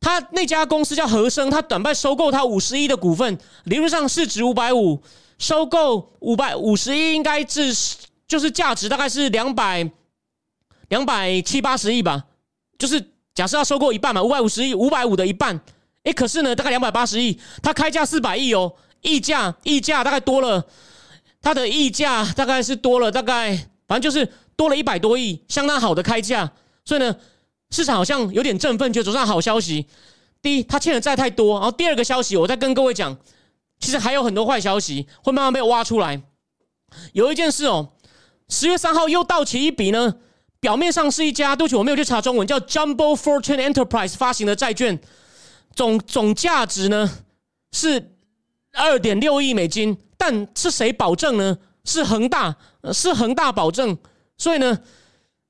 [0.00, 5.00] 他那家公司叫和生，他短拜收购他五十亿的股份，理论上市值五百五，
[5.38, 7.72] 收购五百五十亿应该是
[8.28, 9.88] 就是价值大概是两百
[10.94, 12.24] 两百七八十亿吧，
[12.78, 15.60] 就是假设要收购一半嘛，五百五十亿，五百五的一半，
[16.04, 20.64] 诶，可是呢，大概两百八十亿，他开价四百亿哦，溢价溢价大概多了，
[21.42, 23.56] 它的溢价大概是多了大概，
[23.88, 24.32] 反正就是。
[24.56, 26.48] 多了一百多亿，相当好的开价，
[26.84, 27.16] 所以呢，
[27.70, 29.84] 市场好像有点振奋，就走上好消息。
[30.40, 33.18] 第一，他欠的债太多，然后第二个消息，我再跟各位讲，
[33.80, 36.22] 其实还有很多坏消息会慢慢被挖出来。
[37.14, 37.94] 有一件事哦，
[38.48, 40.18] 十月三号又到期一笔呢，
[40.64, 44.98] 表面上是一家，对不起，我没有去查中文，叫 Jumbo Fortune Enterprise 发行的债券，
[45.76, 47.18] 总总价值呢
[47.72, 48.14] 是
[48.72, 51.58] 二点六亿美金，但是谁保证呢？
[51.84, 52.56] 是恒大，
[52.94, 53.98] 是恒大保证。
[54.38, 54.78] 所以呢，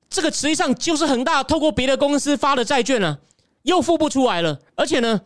[0.09, 3.17] 这个实际上就是恒大透过别的公司发的债券啊，
[3.61, 4.59] 又付不出来了。
[4.75, 5.21] 而且呢，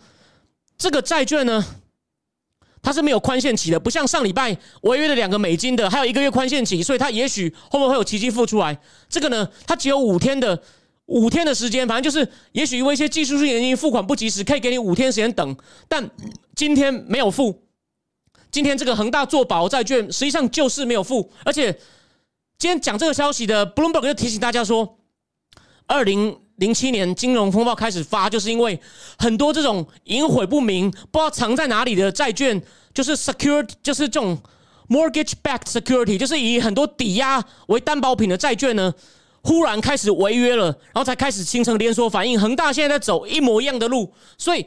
[0.78, 1.66] 这个债券呢，
[2.82, 8.80] 它是没有宽限期的，不像上礼拜违约的两个美金的，还有一个月宽限期，所以它也许后面会有奇迹付出来。
[9.10, 10.62] 这个呢，它只有五天的
[11.06, 15.58] 五天的时间，反正就是也许因为一些技术性原因付款不及时，可以给你五天时间等。
[15.88, 16.10] 但
[16.56, 17.64] 今天没有付，
[18.52, 21.80] 今天这个恒大做保债券实际上就是没有付，而且。
[22.62, 25.00] 今天讲这个消息的 Bloomberg 就提醒大家说，
[25.88, 28.80] 二零零七年金融风暴开始发，就是因为
[29.18, 32.62] 很多这种隐晦不明、不知道藏在哪里的债券，
[32.94, 34.38] 就是 security，就是这种
[34.88, 38.94] mortgage-backed security，就是以很多抵押为担保品的债券呢，
[39.42, 42.40] 忽然开始违约了，然后才开始形成连锁反应。
[42.40, 44.66] 恒大现在在走一模一样的路，所以。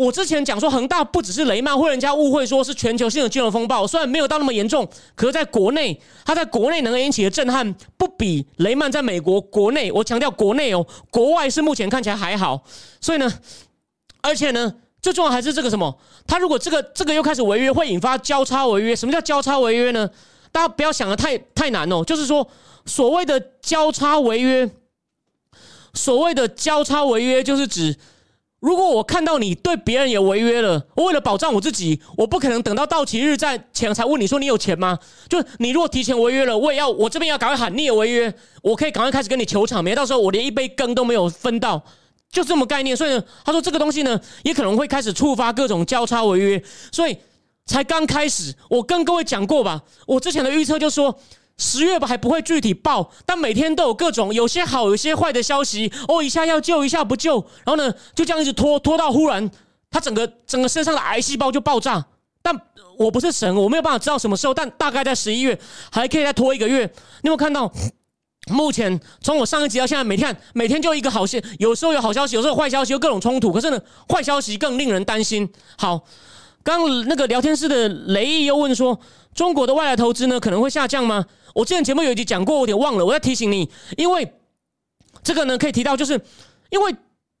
[0.00, 9.92] 我之前讲说恒大不只是雷曼，会人家误会说是全球性的金融风暴，虽然没有到那么严重，可是在国内，它在国内能够引起的震撼不比雷曼在美国国内。
[9.92, 12.62] 我强调国内哦，国外是目前看起来还好。
[12.98, 13.30] 所以呢，
[14.22, 15.94] 而且呢，最重要还是这个什么？
[16.26, 18.96] 它如果这个这个又开始违约，会引发交叉违约。
[18.96, 20.08] 什么叫交叉违约呢？
[20.50, 22.48] 大家不要想的太太难哦，就是说
[22.86, 24.70] 所谓的交叉违约，
[25.92, 27.94] 所谓的交叉违约就是指。
[28.60, 34.98] 如果我看到你对别人也违约了，我为了保障我自己，我不可能等到到期日再前才问你说你有钱吗？
[35.30, 38.32] 就你如果提前违约了，我也要我这边要赶快喊你也违约，
[38.62, 41.82] 我可以赶快开始跟你求偿，免到时候我连一杯羹都没有分到，
[42.30, 42.94] 就这么概念。
[42.94, 47.16] 所以呢，他说这个东西呢，也可能会开始触发各种交叉违约，所以
[47.64, 48.54] 才刚开始。
[48.68, 51.18] 我跟各位讲过吧，我之前的预测就说。
[51.60, 55.92] 十月吧还不会具体报，但每天都有各种有些好有些坏的消息。
[56.08, 57.34] 哦，一下要救一下不救，
[57.64, 59.48] 然后呢就这样一直拖拖到忽然
[59.90, 62.06] 他整个整个身上的癌细胞就爆炸。
[62.42, 62.58] 但
[62.96, 65.60] 我不是神，我没有办法知道什么时候，但大概在十一月
[65.92, 66.86] 还可以再拖一个月。
[67.22, 67.70] 你有没有看到？
[68.50, 73.52] 目前从我上一集到现在，每天每天就一个好消有时候有好消息，有时候坏消息，有各种冲突。
[73.52, 75.48] 可是呢，坏消息更令人担心。
[75.76, 76.02] 好，
[76.62, 78.98] 刚那个聊天室的雷毅又问说：
[79.34, 81.24] 中国的外来投资呢可能会下降吗？
[81.54, 83.04] 我之前节目有一集讲过，我有点忘了。
[83.04, 84.34] 我在提醒你，因为
[85.22, 86.20] 这个呢可以提到，就是
[86.70, 86.94] 因为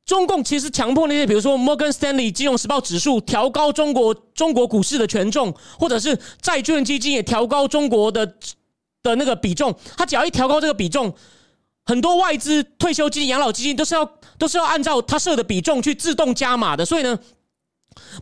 [0.06, 8.26] 中共其实强迫那些，比如说摩根斯丹利金融时报指数调高中国中国股市的权重，或者是债券基金也调高中国的
[9.02, 9.72] 的那个比重。
[9.96, 11.14] 他只要一调高这个比重，
[11.84, 16.84] 很多外资退休基金、养老基金都是要都是要按照他设的比重去自动加码的。
[16.84, 17.16] 所以呢，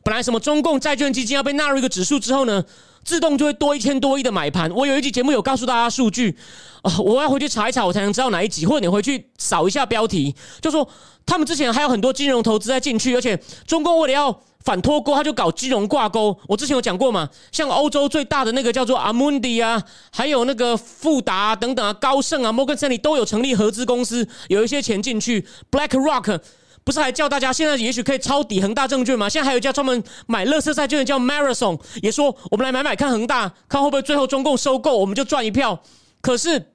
[0.03, 2.65] 本来什么中共债券基金要被纳入一个指数之后呢？
[3.05, 4.71] 自动就会多一千多亿的买盘。
[4.71, 6.37] 我有一集节目有告诉大家数据，
[6.83, 8.67] 啊，我要回去查一查，我才能知道哪一集。
[8.67, 10.87] 或者你回去扫一下标题，就说
[11.25, 16.37] 他们之前还有很多金融投资在进去，而且中共为了要反脱钩，他就搞金融挂钩。
[16.47, 25.47] 我之前有讲过嘛，像欧洲最大的那个叫做阿蒙迪啊，还有那个富达等等啊，高盛啊，摩根士丹利都有成立合资公司，有一些钱进去。
[25.71, 26.41] Black Rock。
[26.89, 29.29] 不是还叫大家现在也许可以抄底恒大证券吗？
[29.29, 35.83] 现在还有一家专门买乐色债券的叫 Marathon，也说我们来买买看恒大，看会不会最后中共收购，我们就赚一票。
[36.23, 36.73] 可是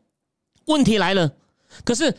[0.66, 1.32] 问题来了，
[1.84, 2.16] 可是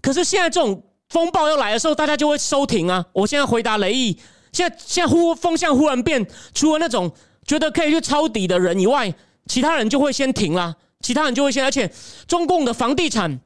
[0.00, 3.04] 可是现在这种风暴要来的时候，大家就会收停啊。
[3.12, 4.18] 我现在回答雷毅，
[4.50, 7.12] 现在现在忽风向忽然变，除了那种
[7.46, 9.14] 觉得可以去抄底的人以外，
[9.48, 11.92] 其他人就会先停啦，其他人就会先，而且
[12.26, 13.38] 中共的房地产。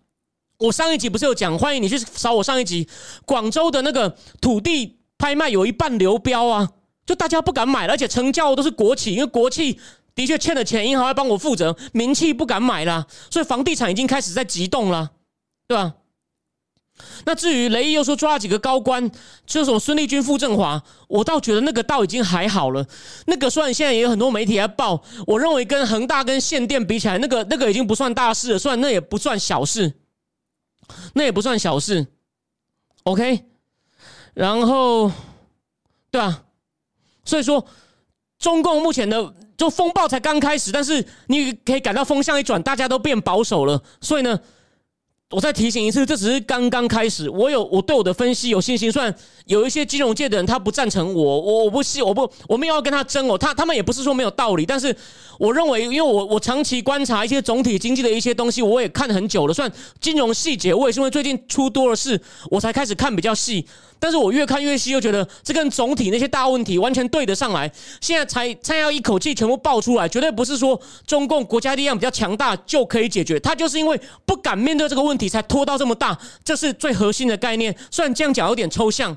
[0.58, 2.88] 我上一集不是有讲，欢迎你去扫我上一集
[3.24, 6.68] 广州的那个土地拍卖，有一半流标啊，
[7.06, 9.78] 就大家不敢买，而且成交都是国企，因为国企
[10.16, 15.10] 的确欠了钱，银行要帮我负责，民企不敢买了，所以房地产已经开始在急动了，
[15.68, 15.94] 对吧？
[17.24, 19.08] 那至于雷毅又说抓了几个高官，
[19.46, 22.84] 就什么孙立军、傅政华，我倒觉得那个倒已经还好了。
[23.26, 29.94] 那个虽然现在也有很多媒体在报，我认为跟恒大跟限电比起来，那个那个已经不算大事了，虽然那也不算小事，
[31.14, 32.06] 那也不算小事。
[33.04, 33.44] OK，
[34.34, 35.10] 然后
[36.10, 36.44] 对吧，
[37.24, 37.64] 所以说
[38.38, 44.38] 中共目前的就风暴才刚开始，但是你可以感到风向一转，大家都变保守了，所以呢。
[45.30, 47.28] 我再提醒一次，这只是刚刚开始。
[47.28, 48.90] 我有我对我的分析有信心。
[48.90, 49.14] 虽然
[49.44, 53.36] 有一些金融界的人他不赞成我，我我不信，我不我没有要跟他争哦。
[53.36, 54.94] 他他们也不是说没有道理，但是
[55.38, 59.52] 我认为，因为我我长期观察一些总体经济的一些东西，我也看很久了。
[59.52, 59.70] 算
[60.00, 62.18] 金融细节，我也是因为最近出多了事，
[62.50, 63.66] 我才开始看比较细。
[64.00, 67.70] 但是我越看越细，又觉得这跟总体那些大问题完全对得上来。
[68.00, 73.38] 现在才才要一口气全部爆出来，绝对不是说中共国家力量比较强大就可以解决。
[73.40, 76.18] 他就是因为不敢面对这个问题，才拖到这么大。
[76.44, 77.74] 这是最核心的概念。
[77.90, 79.16] 虽然这样讲有点抽象，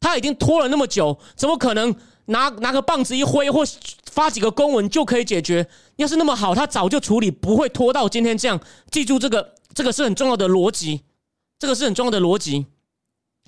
[0.00, 3.62] 他已经拖了那么久，怎么可能拿拿个棒子一挥或
[4.10, 5.64] 发几个公文就可以解决？
[5.94, 8.60] 要是那么好，他早就处理，不会拖到今天这样。
[8.90, 11.02] 记住这个，这个是很重要的逻辑，
[11.60, 12.66] 这个是很重要的逻辑。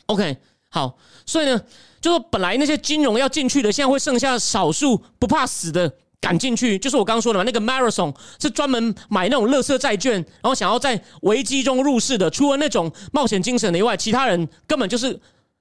[0.06, 0.36] OK。
[0.74, 1.60] 好，所以呢，
[2.00, 6.78] 就是本来那些金融要进去的，现在会剩下少数不怕死的赶进去。
[6.78, 12.30] 就是我刚刚说的嘛，那个 Marathon 是专门买那种乐色债券，然后想要在危机中入市的。
[12.30, 15.08] 除了那种冒险精神的以外，其他人根本就是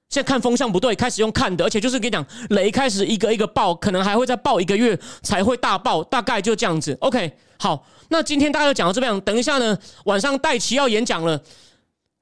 [0.08, 6.96] 现在看风向不对，开始用看的，而且就是跟你讲，雷开始一个一个爆，可能还会再爆一个月才会大爆，大概就这样子。
[7.00, 11.42] OK，好，那今天大家就讲到这边，等一下呢，晚上戴奇要演讲了。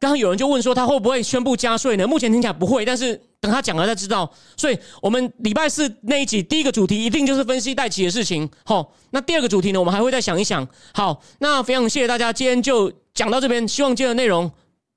[0.01, 2.07] 刚刚有人就问说他会不会宣布加税呢？
[2.07, 4.29] 目前听起来不会，但是等他讲了才知道。
[4.57, 8.49] 所以我们礼拜四那一集第一个主题一定就是分析代企的事情。
[8.65, 10.67] 好，那第二个主题呢，我们还会再想一想。
[10.95, 14.51] 好，那非常谢谢大家，今天就讲到这边，希望今天的内容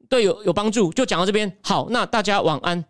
[0.07, 1.51] 对有有帮助，就讲到这边。
[1.61, 2.85] 好，那大家晚安。